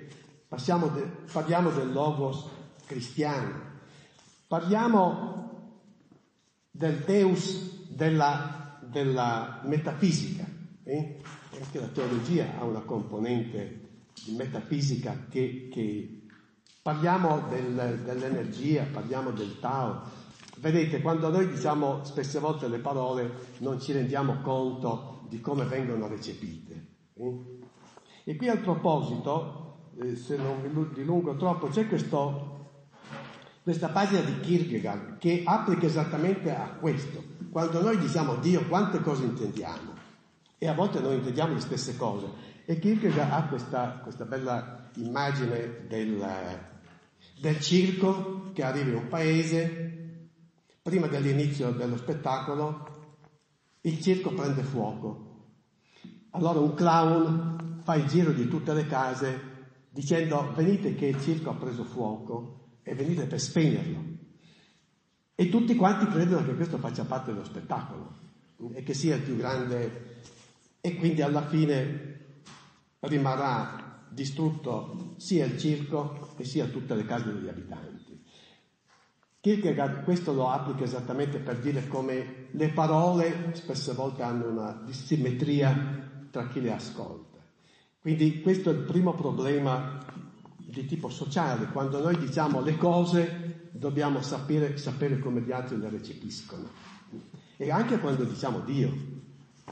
[0.47, 2.47] De, parliamo del logos
[2.85, 3.73] cristiano,
[4.55, 5.73] Parliamo
[6.71, 10.45] del Deus della, della metafisica,
[10.85, 11.19] eh?
[11.59, 16.21] anche la teologia ha una componente di metafisica che, che
[16.81, 20.03] parliamo del, dell'energia, parliamo del Tao.
[20.59, 26.07] Vedete, quando noi diciamo spesse volte le parole non ci rendiamo conto di come vengono
[26.07, 26.87] recepite.
[27.13, 27.59] Eh?
[28.23, 32.54] E qui al proposito, eh, se non mi dilungo troppo, c'è questo
[33.65, 37.23] questa pagina di Kierkegaard che applica esattamente a questo.
[37.49, 39.91] Quando noi diciamo Dio, quante cose intendiamo?
[40.59, 42.27] E a volte noi intendiamo le stesse cose.
[42.63, 46.23] E Kierkegaard ha questa, questa bella immagine del,
[47.39, 50.27] del circo che arriva in un paese,
[50.83, 53.13] prima dell'inizio dello spettacolo,
[53.81, 55.47] il circo prende fuoco.
[56.29, 59.53] Allora un clown fa il giro di tutte le case
[59.89, 64.03] dicendo venite che il circo ha preso fuoco e venite per spegnerlo.
[65.33, 68.23] E tutti quanti credono che questo faccia parte dello spettacolo
[68.73, 70.21] e che sia il più grande
[70.79, 72.43] e quindi alla fine
[72.99, 78.23] rimarrà distrutto sia il circo e sia tutte le case degli abitanti.
[79.41, 86.27] Kierkegaard questo lo applica esattamente per dire come le parole spesse volte hanno una dissimmetria
[86.29, 87.39] tra chi le ascolta.
[87.99, 89.99] Quindi questo è il primo problema
[90.75, 95.89] di tipo sociale, quando noi diciamo le cose dobbiamo sapere, sapere come gli altri le
[95.89, 96.67] recepiscono.
[97.55, 98.93] E anche quando diciamo Dio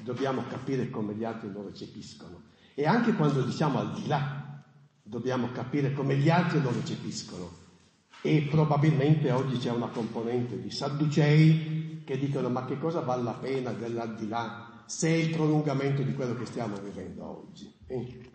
[0.01, 2.43] dobbiamo capire come gli altri lo recepiscono.
[2.73, 4.63] E anche quando diciamo al di là
[5.03, 7.61] dobbiamo capire come gli altri lo recepiscono.
[8.21, 13.33] E probabilmente oggi c'è una componente di sadducei che dicono ma che cosa vale la
[13.33, 17.69] pena dell'aldilà se è il prolungamento di quello che stiamo vivendo oggi.
[17.87, 18.31] Eh?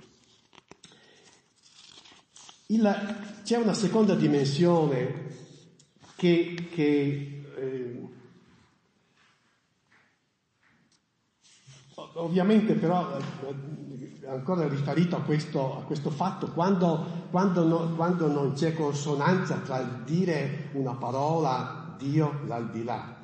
[2.71, 2.87] Il,
[3.45, 5.27] c'è una seconda dimensione
[6.17, 8.09] che, che, eh,
[12.15, 18.53] Ovviamente però, eh, ancora riferito a questo, a questo fatto, quando, quando, no, quando, non
[18.53, 23.23] c'è consonanza tra il dire una parola Dio, l'aldilà,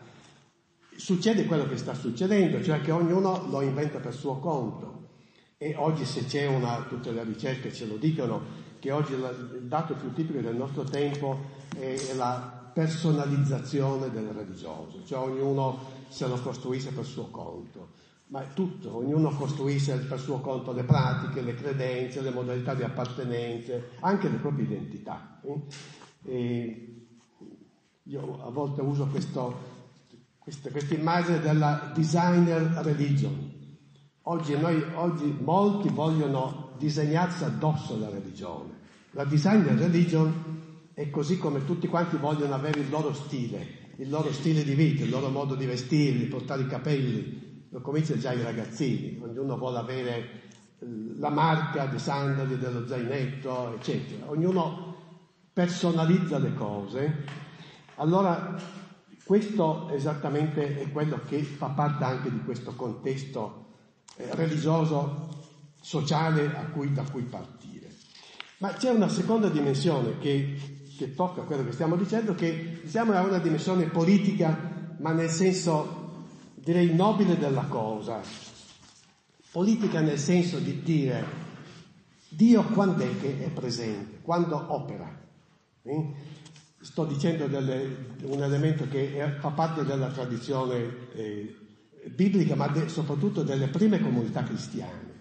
[0.96, 4.92] succede quello che sta succedendo, cioè che ognuno lo inventa per suo conto.
[5.56, 9.94] E oggi se c'è una, tutte le ricerche ce lo dicono, che oggi il dato
[9.94, 11.38] più tipico del nostro tempo
[11.74, 15.78] è la personalizzazione del religioso, cioè ognuno
[16.08, 20.82] se lo costruisce per suo conto ma è tutto, ognuno costruisce per suo conto le
[20.82, 25.40] pratiche, le credenze, le modalità di appartenenze, anche le proprie identità.
[26.24, 27.06] E
[28.02, 33.52] io a volte uso questa, immagine della designer religion.
[34.22, 38.73] Oggi, noi, oggi molti vogliono disegnarsi addosso la religione.
[39.14, 44.32] La designer religion è così come tutti quanti vogliono avere il loro stile, il loro
[44.32, 48.30] stile di vita, il loro modo di vestire, di portare i capelli, lo comincia già
[48.30, 50.18] ai ragazzini, ognuno vuole avere
[50.80, 50.86] eh,
[51.18, 54.28] la marca dei sandali, dello zainetto, eccetera.
[54.30, 54.96] Ognuno
[55.52, 57.24] personalizza le cose.
[57.96, 58.60] Allora,
[59.22, 63.66] questo esattamente è quello che fa parte anche di questo contesto
[64.16, 65.28] eh, religioso,
[65.80, 67.73] sociale cui, da cui partire.
[68.64, 70.56] Ma c'è una seconda dimensione che,
[70.96, 76.24] che tocca quello che stiamo dicendo, che diciamo è una dimensione politica, ma nel senso
[76.54, 78.22] direi nobile della cosa.
[79.52, 81.26] Politica nel senso di dire
[82.30, 85.14] Dio quando è che è presente, quando opera.
[85.82, 86.14] Eh?
[86.80, 91.54] Sto dicendo delle, un elemento che fa parte della tradizione eh,
[92.14, 95.12] biblica, ma de, soprattutto delle prime comunità cristiane.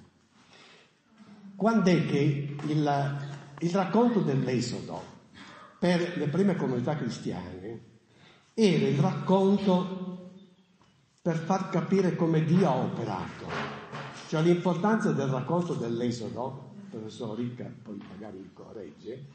[1.56, 3.23] Quando è che il,
[3.64, 5.02] il racconto dell'Esodo
[5.80, 7.92] per le prime comunità cristiane
[8.54, 10.32] era il racconto
[11.22, 13.48] per far capire come Dio ha operato.
[14.28, 19.26] Cioè l'importanza del racconto dell'Esodo, professor Ricca poi magari mi corregge,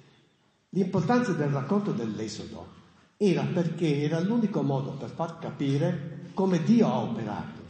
[0.71, 2.77] l'importanza del racconto dell'Esodo
[3.17, 7.61] era perché era l'unico modo per far capire come Dio ha operato.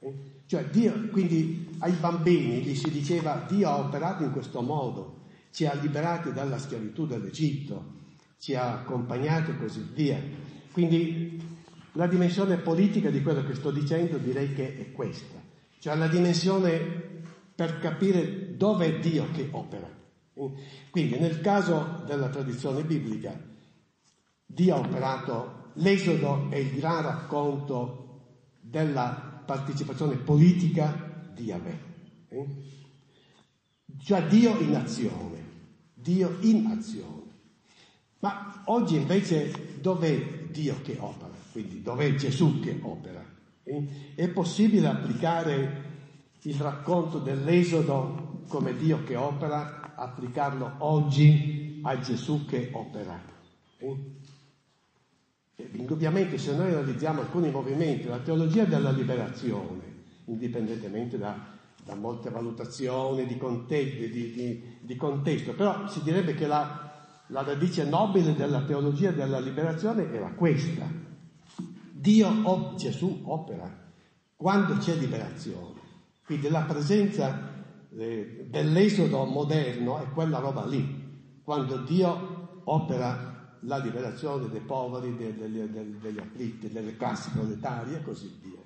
[0.00, 0.14] Eh?
[0.46, 5.20] Cioè Dio, quindi ai bambini gli si diceva Dio ha operato in questo modo,
[5.52, 8.00] ci ha liberati dalla schiavitù dell'Egitto,
[8.38, 10.20] ci ha accompagnati e così via.
[10.72, 11.40] Quindi
[11.92, 15.40] la dimensione politica di quello che sto dicendo direi che è questa,
[15.78, 17.20] cioè la dimensione
[17.54, 19.88] per capire dove è Dio che opera.
[20.90, 23.38] Quindi nel caso della tradizione biblica,
[24.46, 28.02] Dio ha operato, l'esodo è il gran racconto
[28.60, 31.90] della partecipazione politica di Yahweh.
[34.02, 35.31] Cioè Dio in azione,
[36.02, 37.30] Dio in azione.
[38.18, 41.32] Ma oggi invece dov'è Dio che opera?
[41.52, 43.22] quindi dov'è Gesù che opera.
[43.62, 45.90] È possibile applicare
[46.42, 53.20] il racconto dell'Esodo come Dio che opera, applicarlo oggi a Gesù che opera.
[55.72, 61.51] Indubbiamente se noi analizziamo alcuni movimenti, la teologia della liberazione, indipendentemente da,
[61.84, 67.42] da molte valutazioni di, conte- di, di, di, contesto, però si direbbe che la, la
[67.42, 70.86] radice nobile della teologia della liberazione era questa,
[71.90, 73.80] Dio, oh, Gesù opera
[74.42, 75.80] quando c'è liberazione.
[76.24, 77.52] Quindi la presenza
[77.96, 86.18] eh, dell'esodo moderno è quella roba lì, quando Dio opera la liberazione dei poveri, degli
[86.18, 88.58] afflitti, delle classi proletarie e così via.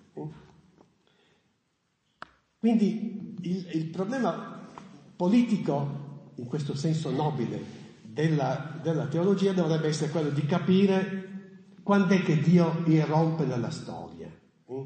[2.67, 4.67] Quindi il, il, problema
[5.15, 7.63] politico, in questo senso nobile,
[8.03, 14.29] della, della teologia dovrebbe essere quello di capire quando è che Dio irrompe nella storia?
[14.67, 14.85] Eh?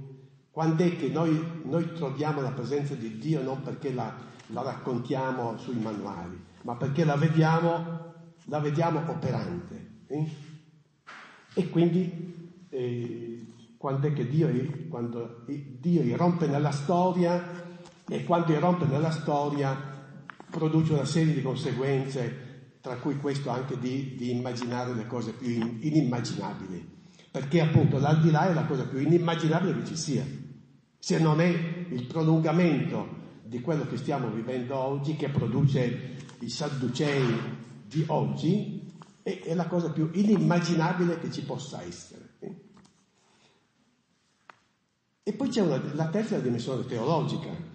[0.51, 4.15] Quando è che noi, noi, troviamo la presenza di Dio non perché la,
[4.49, 8.13] la raccontiamo sui manuali, ma perché la vediamo,
[8.45, 10.03] la vediamo operante.
[10.07, 10.29] Eh?
[11.55, 13.47] E quindi eh,
[13.79, 14.51] quando è che Dio,
[14.91, 17.69] quando Dio irrompe nella storia
[18.11, 19.73] e quando irrompe nella storia
[20.51, 22.49] produce una serie di conseguenze
[22.81, 26.89] tra cui questo anche di, di immaginare le cose più in, inimmaginabili,
[27.31, 30.27] perché appunto l'aldilà è la cosa più inimmaginabile che ci sia,
[30.99, 31.47] se non è
[31.89, 37.23] il prolungamento di quello che stiamo vivendo oggi, che produce i sadducei
[37.87, 38.91] di oggi,
[39.23, 42.29] è, è la cosa più inimmaginabile che ci possa essere.
[45.23, 47.70] E poi c'è una, la terza dimensione teologica.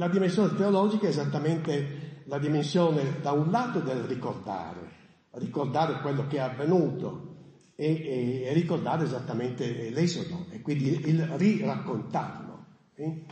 [0.00, 4.92] La dimensione teologica è esattamente la dimensione da un lato del ricordare,
[5.32, 7.34] ricordare quello che è avvenuto
[7.76, 12.64] e, e, e ricordare esattamente l'esodo e quindi il riraccontarlo.
[12.94, 13.24] Eh?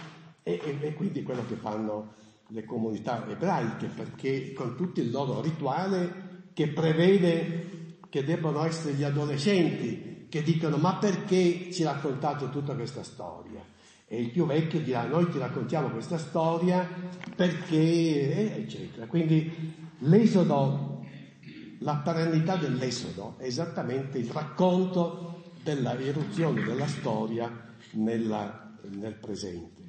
[0.43, 2.13] E, e, quindi quello che fanno
[2.49, 9.05] le comunità ebraiche, perché con tutto il loro rituale che prevede che debbano essere gli
[9.05, 13.77] adolescenti che dicono ma perché ci raccontate tutta questa storia?
[14.11, 16.89] E il più vecchio dirà noi ti raccontiamo questa storia
[17.37, 19.07] perché, eccetera.
[19.07, 21.05] Quindi l'esodo,
[21.81, 29.83] la paternità dell'esodo è esattamente il racconto della eruzione della storia nella, nel presente.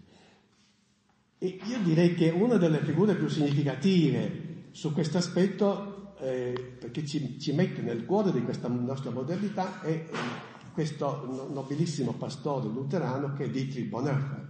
[1.37, 7.39] E io direi che una delle figure più significative su questo aspetto, eh, perché ci,
[7.39, 10.05] ci, mette nel cuore di questa nostra modernità, è
[10.73, 14.47] questo nobilissimo pastore luterano che è Dietrich Bonhoeffer.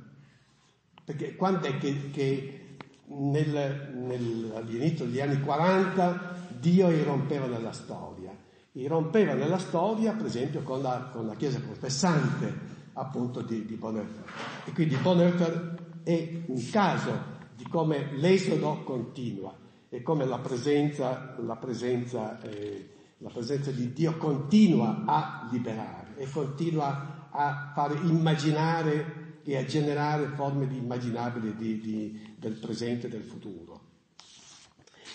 [1.03, 8.31] Perché quando è che, che nel, nel, all'inizio degli anni 40 Dio irrompeva nella storia?
[8.73, 12.53] Irrompeva nella storia, per esempio, con la, con la Chiesa professante,
[12.93, 14.23] appunto, di, di Bonhoeffer.
[14.65, 19.53] E quindi Bonhoeffer è un caso di come l'esodo continua
[19.89, 26.29] e come la presenza, la presenza, eh, la presenza di Dio continua a liberare e
[26.29, 33.09] continua a fare immaginare e a generare forme di immaginabili di, di, del presente e
[33.09, 33.87] del futuro.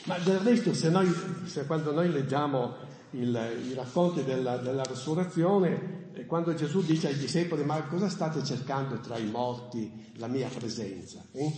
[0.04, 1.06] Ma del resto, se noi,
[1.44, 2.74] se quando noi leggiamo
[3.10, 8.42] il, i racconti della, della resurrezione, e quando Gesù dice ai discepoli, ma cosa state
[8.42, 11.22] cercando tra i morti la mia presenza?
[11.32, 11.52] Eh?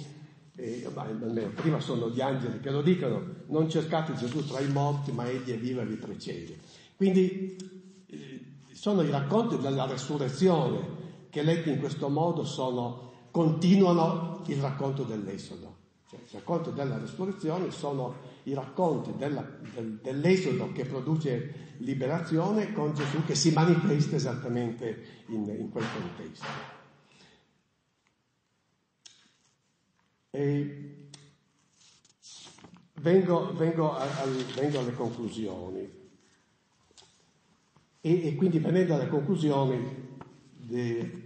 [0.57, 5.13] E, almeno, prima sono gli angeli che lo dicono, non cercate Gesù tra i morti,
[5.13, 6.57] ma egli è vivo e vi precede.
[6.97, 7.76] Quindi eh,
[8.87, 15.75] sono i racconti della resurrezione che letti in questo modo sono, continuano il racconto dell'Esodo.
[16.09, 18.15] Cioè, il racconto della resurrezione sono
[18.45, 25.49] i racconti della, del, dell'esodo che produce liberazione con Gesù che si manifesta esattamente in,
[25.49, 26.47] in quel contesto.
[30.31, 31.09] E
[33.01, 36.06] vengo, vengo, a, a, vengo alle conclusioni.
[38.07, 39.85] E, e, quindi venendo alle conclusioni,
[40.59, 41.23] de,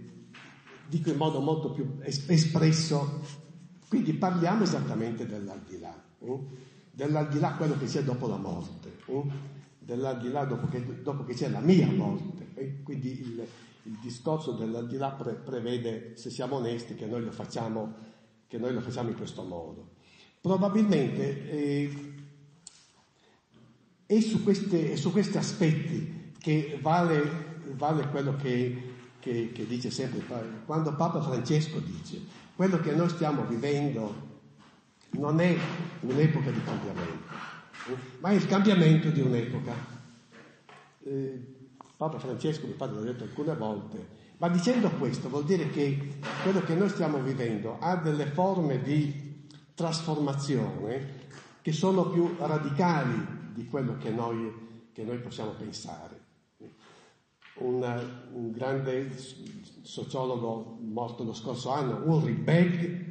[0.87, 3.21] dico in modo molto più espresso,
[3.87, 5.93] quindi parliamo esattamente dell'aldilà.
[6.21, 6.39] Eh?
[6.89, 9.23] dell'aldilà quello che c'è dopo la morte, eh?
[9.77, 12.47] dell'aldilà dopo che, dopo che, c'è la mia morte.
[12.55, 13.47] E quindi il,
[13.83, 17.93] il discorso dell'aldilà pre, prevede, se siamo onesti, che noi lo facciamo,
[18.49, 19.91] noi lo facciamo in questo modo.
[20.41, 22.13] Probabilmente eh,
[24.07, 29.91] è, su queste, è, su questi aspetti che vale, vale quello che, che, che dice
[29.91, 30.23] sempre,
[30.65, 32.19] quando Papa Francesco dice,
[32.55, 34.29] quello che noi stiamo vivendo
[35.11, 35.55] non è
[36.01, 37.27] un'epoca di cambiamento,
[38.19, 39.73] ma è il cambiamento di un'epoca.
[41.03, 41.59] Eh,
[41.95, 46.61] Papa Francesco mi pare l'ha detto alcune volte, ma dicendo questo vuol dire che quello
[46.61, 51.19] che noi stiamo vivendo ha delle forme di trasformazione
[51.61, 56.20] che sono più radicali di quello che noi, che noi possiamo pensare.
[57.61, 59.15] Un, un, grande
[59.83, 63.05] sociologo morto lo scorso anno, Ulrich Beck,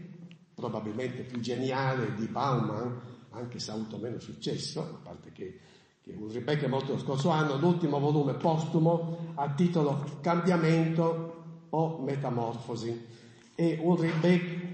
[0.54, 5.60] probabilmente più geniale di Bauman, anche se ha avuto meno successo, a parte che,
[6.02, 11.98] che Ulrich Beck è morto lo scorso anno, l'ultimo volume postumo a titolo Cambiamento o
[12.02, 13.06] Metamorfosi.
[13.54, 14.70] E Ulrich Beck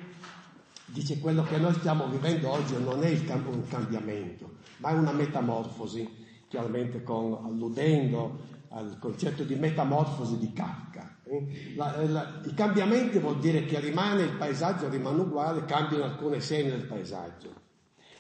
[0.86, 6.08] dice quello che noi stiamo vivendo oggi non è un cambiamento, ma è una metamorfosi,
[6.48, 11.14] chiaramente con, alludendo al concetto di metamorfosi di Kafka.
[11.76, 16.70] La, la, I cambiamenti vuol dire che rimane il paesaggio, rimane uguale, cambiano alcune scene
[16.70, 17.52] del paesaggio.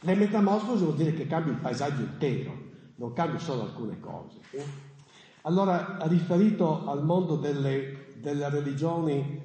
[0.00, 2.52] Le metamorfosi vuol dire che cambia il paesaggio intero,
[2.96, 4.38] non cambia solo alcune cose.
[5.42, 9.42] Allora, riferito al mondo delle, delle religioni,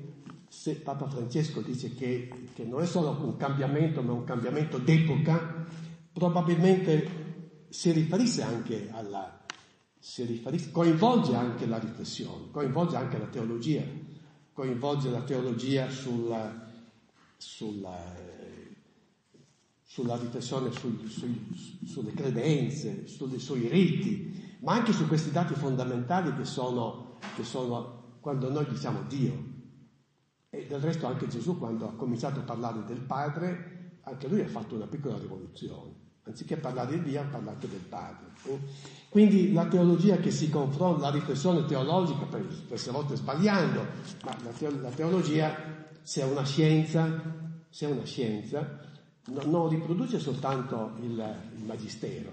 [0.48, 5.66] se Papa Francesco dice che, che non è solo un cambiamento, ma un cambiamento d'epoca,
[6.12, 9.41] probabilmente si riferisce anche alla,
[10.24, 13.84] riferisce, coinvolge anche la riflessione, coinvolge anche la teologia,
[14.52, 16.68] coinvolge la teologia sulla,
[17.38, 18.16] sulla,
[19.84, 21.48] sulla riflessione sui, sui,
[21.86, 28.18] sulle credenze, sui, sui riti, ma anche su questi dati fondamentali che sono, che sono
[28.20, 29.50] quando noi diciamo Dio.
[30.50, 34.48] E del resto anche Gesù quando ha cominciato a parlare del Padre, anche lui ha
[34.48, 35.91] fatto una piccola rivoluzione.
[36.32, 38.30] Anziché parlare di Dio, ha parlato del Padre.
[39.10, 42.26] Quindi la teologia che si confronta, la riflessione teologica,
[42.70, 43.86] queste volte sbagliando,
[44.24, 45.54] ma la, teo, la teologia,
[46.02, 47.22] se è una scienza,
[47.70, 48.80] se è una scienza,
[49.26, 52.32] no, non riproduce soltanto il, il, magistero.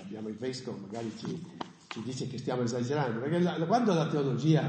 [0.00, 1.46] Abbiamo il vescovo, magari ci,
[1.86, 4.68] ci dice che stiamo esagerando, perché la, quando la teologia,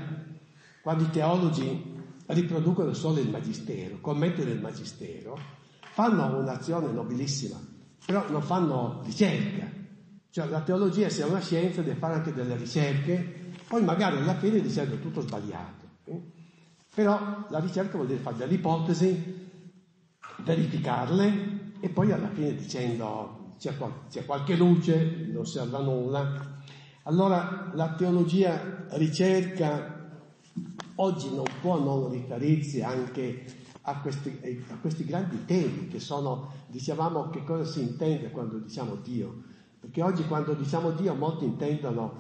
[0.84, 5.40] quando i teologi riproducono solo il magistero, commettono il magistero,
[5.80, 7.73] fanno un'azione nobilissima,
[8.06, 9.70] però non fanno ricerca.
[10.30, 14.62] Cioè la teologia sia una scienza deve fare anche delle ricerche, poi magari alla fine
[14.62, 15.86] dicendo tutto sbagliato.
[16.06, 16.22] Eh?
[16.94, 19.52] Però la ricerca vuol dire fare delle ipotesi,
[20.38, 26.62] verificarle e poi alla fine dicendo c'è, qual- c'è qualche luce, non serve a nulla.
[27.04, 29.94] Allora la teologia ricerca
[30.96, 33.46] oggi non può non riferirsi anche
[33.86, 38.96] a questi, a questi, grandi temi che sono, dicevamo, che cosa si intende quando diciamo
[38.96, 39.52] Dio.
[39.80, 42.16] Perché oggi quando diciamo Dio molti intendono,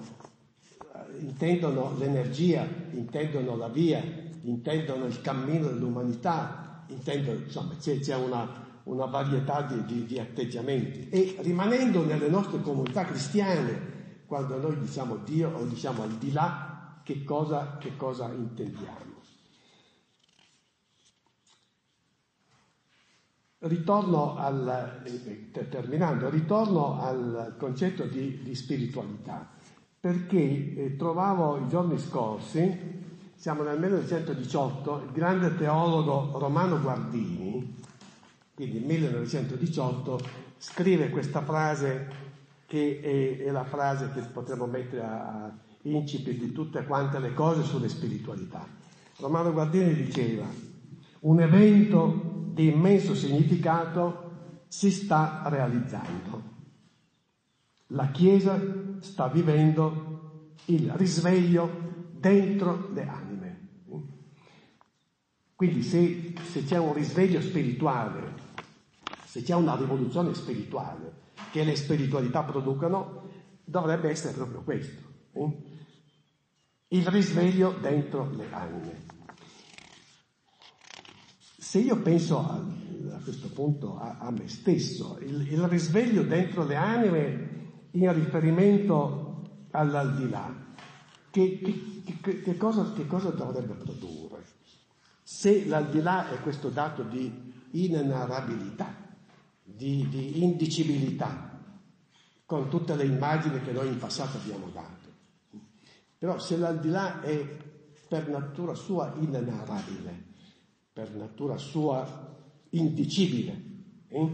[0.59, 4.03] eh, intendono l'energia, intendono la via,
[4.41, 8.49] intendono il cammino dell'umanità, intendono, insomma, c'è, c'è una,
[8.83, 11.07] una, varietà di, di, di atteggiamenti.
[11.09, 13.91] E rimanendo nelle nostre comunità cristiane,
[14.25, 19.12] quando noi diciamo Dio o diciamo al di là che cosa, che cosa intendiamo.
[23.65, 25.01] Ritorno al,
[25.69, 29.49] terminando, ritorno al concetto di, di spiritualità,
[29.99, 30.37] perché
[30.75, 33.01] eh, trovavo i giorni scorsi,
[33.35, 37.81] siamo nel 1918, il grande teologo Romano Guardini,
[38.53, 40.19] quindi 1918,
[40.57, 42.07] scrive questa frase
[42.65, 45.53] che è, è la frase che potremmo mettere a,
[45.83, 48.65] incipit di tutte quante le cose sulle spiritualità.
[49.17, 50.45] Romano Guardini diceva,
[51.21, 52.22] un evento
[52.53, 56.51] di immenso significato si sta realizzando.
[57.87, 58.59] La Chiesa
[58.99, 63.69] sta vivendo il risveglio dentro le anime.
[65.55, 68.33] Quindi se, se c'è un risveglio spirituale,
[69.25, 73.29] se c'è una rivoluzione spirituale che le spiritualità producono,
[73.63, 75.01] dovrebbe essere proprio questo.
[75.33, 75.71] Eh?
[76.93, 79.12] il risveglio dentro le anime.
[81.73, 82.63] Se io penso a,
[83.15, 89.41] a questo punto a, a me stesso, il, il, risveglio dentro le anime in riferimento
[89.71, 90.53] all'aldilà,
[91.31, 94.43] che, che, che, che cosa, cosa dovrebbe produrre?
[95.23, 98.93] Se l'aldilà è questo dato di inenarrabilità,
[99.63, 101.59] di, di indicibilità,
[102.45, 105.09] con tutte le immagini che noi in passato abbiamo dato,
[106.19, 107.57] però se l'aldilà è
[108.07, 110.32] per natura sua inenarrabile,
[110.93, 112.31] per natura sua
[112.69, 113.61] indicibile,
[114.09, 114.29] eh?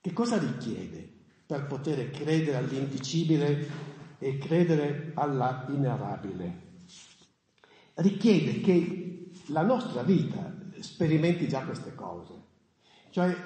[0.00, 1.12] che cosa richiede
[1.44, 3.68] per poter credere all'indicibile
[4.18, 6.64] e credere alla inerrabile?
[7.94, 12.32] Richiede che la nostra vita sperimenti già queste cose.
[13.10, 13.36] Cioè,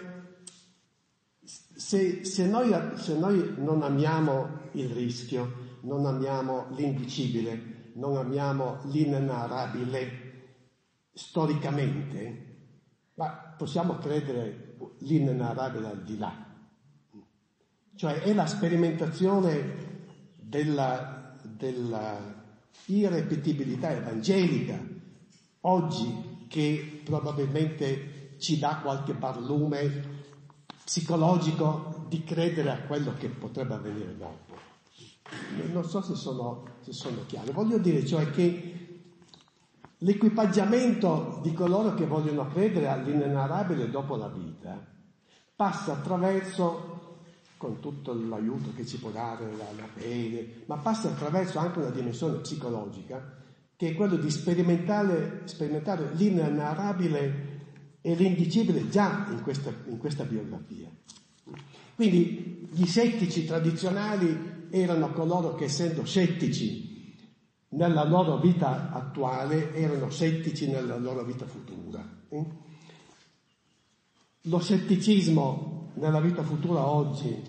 [1.43, 10.30] se, se, noi, se noi non amiamo il rischio, non amiamo l'indicibile, non amiamo l'inenarrabile
[11.21, 12.47] storicamente,
[13.15, 16.47] ma possiamo credere l'inenarrabile al di là.
[17.95, 19.99] Cioè è la sperimentazione
[20.37, 22.19] della, della
[22.87, 24.79] irrepetibilità evangelica
[25.61, 30.19] oggi che probabilmente ci dà qualche barlume
[30.83, 34.51] psicologico di credere a quello che potrebbe avvenire dopo
[35.73, 37.53] non so se sono, se sono chiaro.
[37.53, 38.90] Voglio dire cioè che
[40.03, 44.79] l'equipaggiamento di coloro che vogliono credere all'inenarrabile dopo la vita
[45.55, 47.17] passa attraverso,
[47.57, 51.91] con tutto l'aiuto che ci può dare la, la fede, ma passa attraverso anche una
[51.91, 53.39] dimensione psicologica
[53.77, 57.59] che è quello di sperimentare, sperimentare l'inenarrabile
[58.01, 60.89] e l'indicibile già in questa, in questa biografia.
[61.95, 66.90] Quindi gli settici tradizionali erano coloro che essendo scettici
[67.71, 72.05] nella loro vita attuale erano scettici nella loro vita futura.
[72.29, 72.47] Eh?
[74.45, 77.43] Lo scetticismo nella vita futura oggi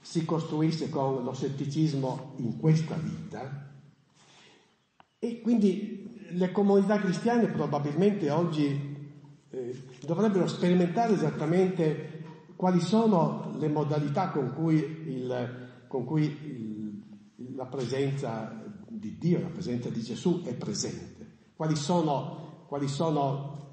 [0.00, 3.68] si costruisce con lo scetticismo in questa vita
[5.18, 8.96] e quindi le comunità cristiane probabilmente oggi
[9.50, 12.22] eh, dovrebbero sperimentare esattamente
[12.56, 17.02] quali sono le modalità con cui il, con cui il,
[17.54, 18.59] la presenza
[19.00, 21.38] di Dio, la presenza di Gesù è presente.
[21.56, 23.72] Quali sono, quali sono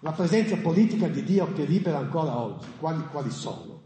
[0.00, 3.82] la presenza politica di Dio che libera ancora oggi, quali, quali sono?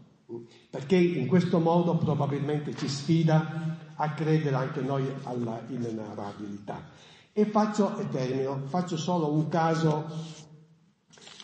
[0.69, 6.89] Perché in questo modo probabilmente ci sfida a credere anche noi alla inenarrabilità.
[7.33, 10.05] E faccio, e termino, faccio solo un caso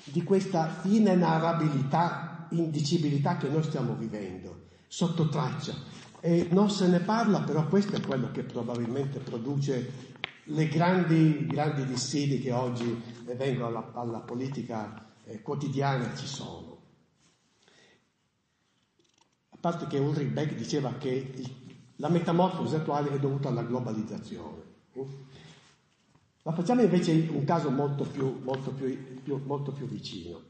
[0.03, 5.73] di questa inenarrabilità, indicibilità che noi stiamo vivendo, sotto traccia.
[6.21, 10.07] E non se ne parla, però questo è quello che probabilmente produce
[10.43, 13.01] le grandi, grandi dissidi che oggi
[13.35, 16.77] vengono alla, alla politica eh, quotidiana ci sono.
[19.49, 24.67] A parte che Ulrich Beck diceva che il, la metamorfosi attuale è dovuta alla globalizzazione.
[26.43, 30.41] Ma facciamo invece un caso molto più, molto più, più, molto più vicino.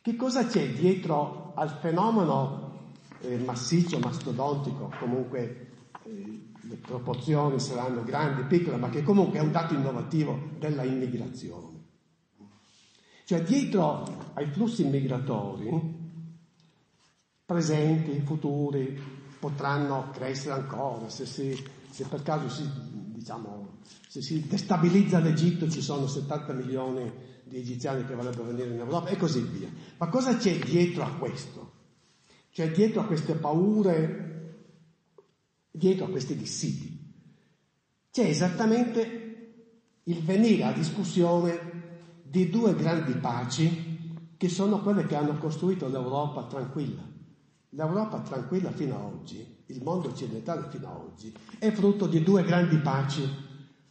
[0.00, 2.67] Che cosa c'è dietro al fenomeno
[3.20, 5.70] eh, massiccio, mastodontico, comunque
[6.04, 11.76] eh, le proporzioni saranno grandi, piccole, ma che comunque è un dato innovativo della immigrazione.
[13.24, 15.96] Cioè dietro ai flussi migratori,
[17.44, 18.98] presenti, futuri,
[19.38, 21.56] potranno crescere ancora, se, si,
[21.90, 22.68] se per caso si,
[23.18, 27.10] diciamo, se si destabilizza l'Egitto ci sono 70 milioni
[27.44, 29.70] di egiziani che vorrebbero venire in Europa e così via.
[29.96, 31.67] Ma cosa c'è dietro a questo?
[32.50, 34.28] Cioè dietro a queste paure
[35.70, 36.96] dietro a questi dissidi.
[38.10, 39.26] C'è esattamente
[40.04, 41.76] il venire a discussione
[42.22, 47.02] di due grandi paci che sono quelle che hanno costruito l'Europa tranquilla.
[47.70, 52.42] L'Europa tranquilla fino ad oggi, il mondo occidentale fino ad oggi, è frutto di due
[52.42, 53.46] grandi paci.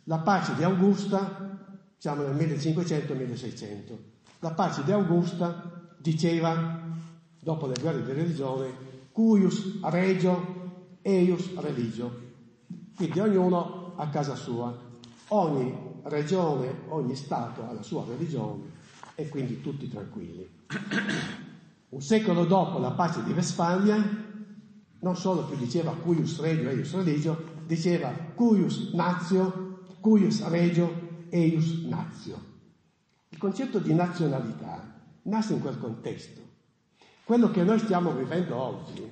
[0.05, 3.97] La pace di Augusta, siamo nel 1500-1600,
[4.39, 6.86] la pace di Augusta diceva,
[7.39, 8.71] dopo le guerre di religione,
[9.11, 10.57] cuius regio
[11.07, 12.25] eius religio.
[12.95, 14.75] Quindi ognuno a casa sua,
[15.29, 15.73] ogni
[16.03, 18.75] regione, ogni Stato ha la sua religione
[19.15, 20.47] e quindi tutti tranquilli.
[21.89, 24.25] Un secolo dopo la pace di Westfalia,
[24.99, 32.55] non solo più diceva cuius regio, eius religio, diceva cuius nazio, cuius regio, eius nazio.
[33.29, 36.46] Il concetto di nazionalità nasce in quel contesto.
[37.27, 39.05] Quello che noi stiamo vivendo oggi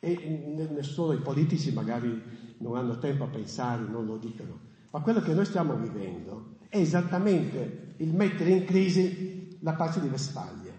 [0.00, 2.20] e nessuno i politici magari
[2.58, 4.58] non hanno tempo a pensare, non lo dicono,
[4.90, 10.08] ma quello che noi stiamo vivendo è esattamente il mettere in crisi la pace di
[10.08, 10.72] Vestfalia.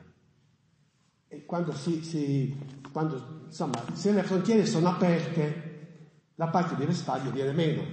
[1.29, 2.53] E quando, si, si,
[2.91, 7.83] quando insomma, se le frontiere sono aperte, la pace di Vestfalia viene meno.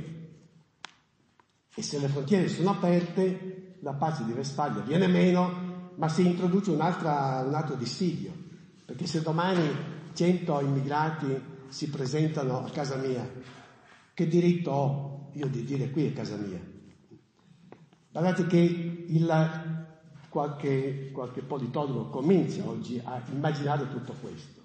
[1.72, 6.72] E se le frontiere sono aperte, la pace di Vestfalia viene meno, ma si introduce
[6.72, 8.41] un altro dissidio.
[8.84, 9.68] Perché se domani
[10.12, 13.28] 100 immigrati si presentano a casa mia,
[14.14, 16.60] che diritto ho io di dire qui è casa mia?
[18.10, 19.86] Guardate che il,
[20.28, 24.60] qualche, qualche politologo comincia oggi a immaginare tutto questo.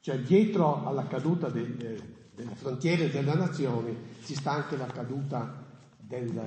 [0.00, 5.64] Cioè dietro alla caduta delle, delle frontiere delle nazioni ci sta anche la caduta
[5.96, 6.40] del,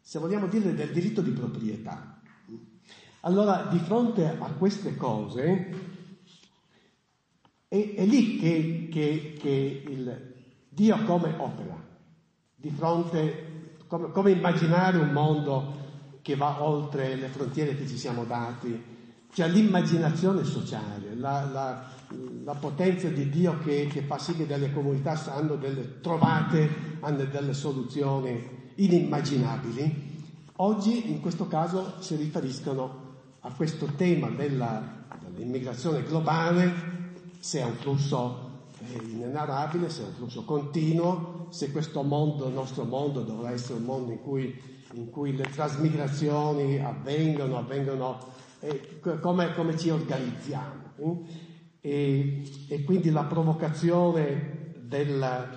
[0.00, 2.20] se vogliamo dire, del diritto di proprietà.
[3.20, 5.91] Allora, di fronte a queste cose,
[7.72, 10.34] è, è lì che, che, che, il
[10.68, 11.82] Dio come opera,
[12.54, 15.80] di fronte, come, come immaginare un mondo
[16.20, 18.90] che va oltre le frontiere che ci siamo dati,
[19.32, 21.88] cioè l'immaginazione sociale, la, la,
[22.44, 26.68] la potenza di Dio che, che, fa sì che delle comunità hanno delle trovate,
[27.00, 30.10] hanno delle soluzioni inimmaginabili.
[30.56, 37.00] Oggi in questo caso si riferiscono a questo tema della, dell'immigrazione globale
[37.42, 38.50] se è un flusso
[39.10, 43.84] inenarrabile, se è un flusso continuo, se questo mondo, il nostro mondo, dovrà essere un
[43.84, 44.56] mondo in cui,
[44.92, 48.18] in cui le trasmigrazioni avvengono, avvengono
[48.60, 50.92] eh, come, come, ci organizziamo.
[50.98, 51.18] Eh?
[51.80, 55.48] E, e, quindi la provocazione del,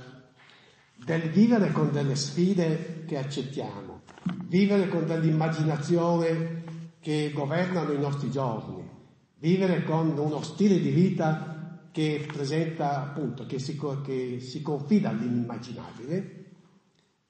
[1.06, 4.02] del vivere con delle sfide che accettiamo,
[4.48, 6.64] vivere con dell'immaginazione
[7.00, 8.90] che governano i nostri giorni,
[9.38, 11.55] vivere con uno stile di vita
[11.96, 16.46] che presenta appunto, che si, che si confida all'inimmaginabile,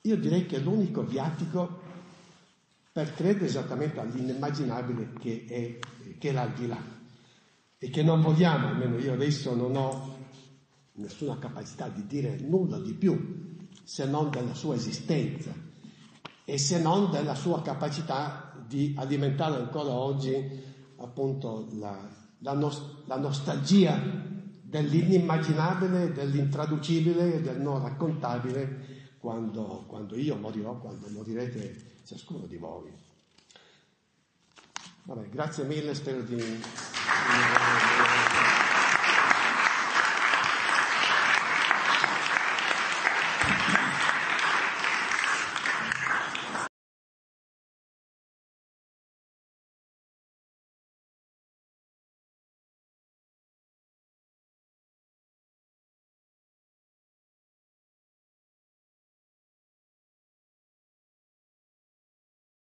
[0.01, 1.81] io direi che è l'unico viatico
[2.91, 6.81] per credere esattamente all'inimmaginabile che è, che è l'aldilà
[7.77, 10.17] e che non vogliamo, almeno io adesso non ho
[10.93, 15.53] nessuna capacità di dire nulla di più se non della sua esistenza
[16.43, 20.33] e se non della sua capacità di alimentare ancora oggi
[20.97, 21.99] appunto la,
[22.39, 24.33] la, nos- la nostalgia
[24.75, 32.91] dell'inimmaginabile, dell'intraducibile e del non raccontabile quando, quando io morirò, quando morirete ciascuno di voi.
[35.03, 36.35] Vabbè, grazie mille, spero di...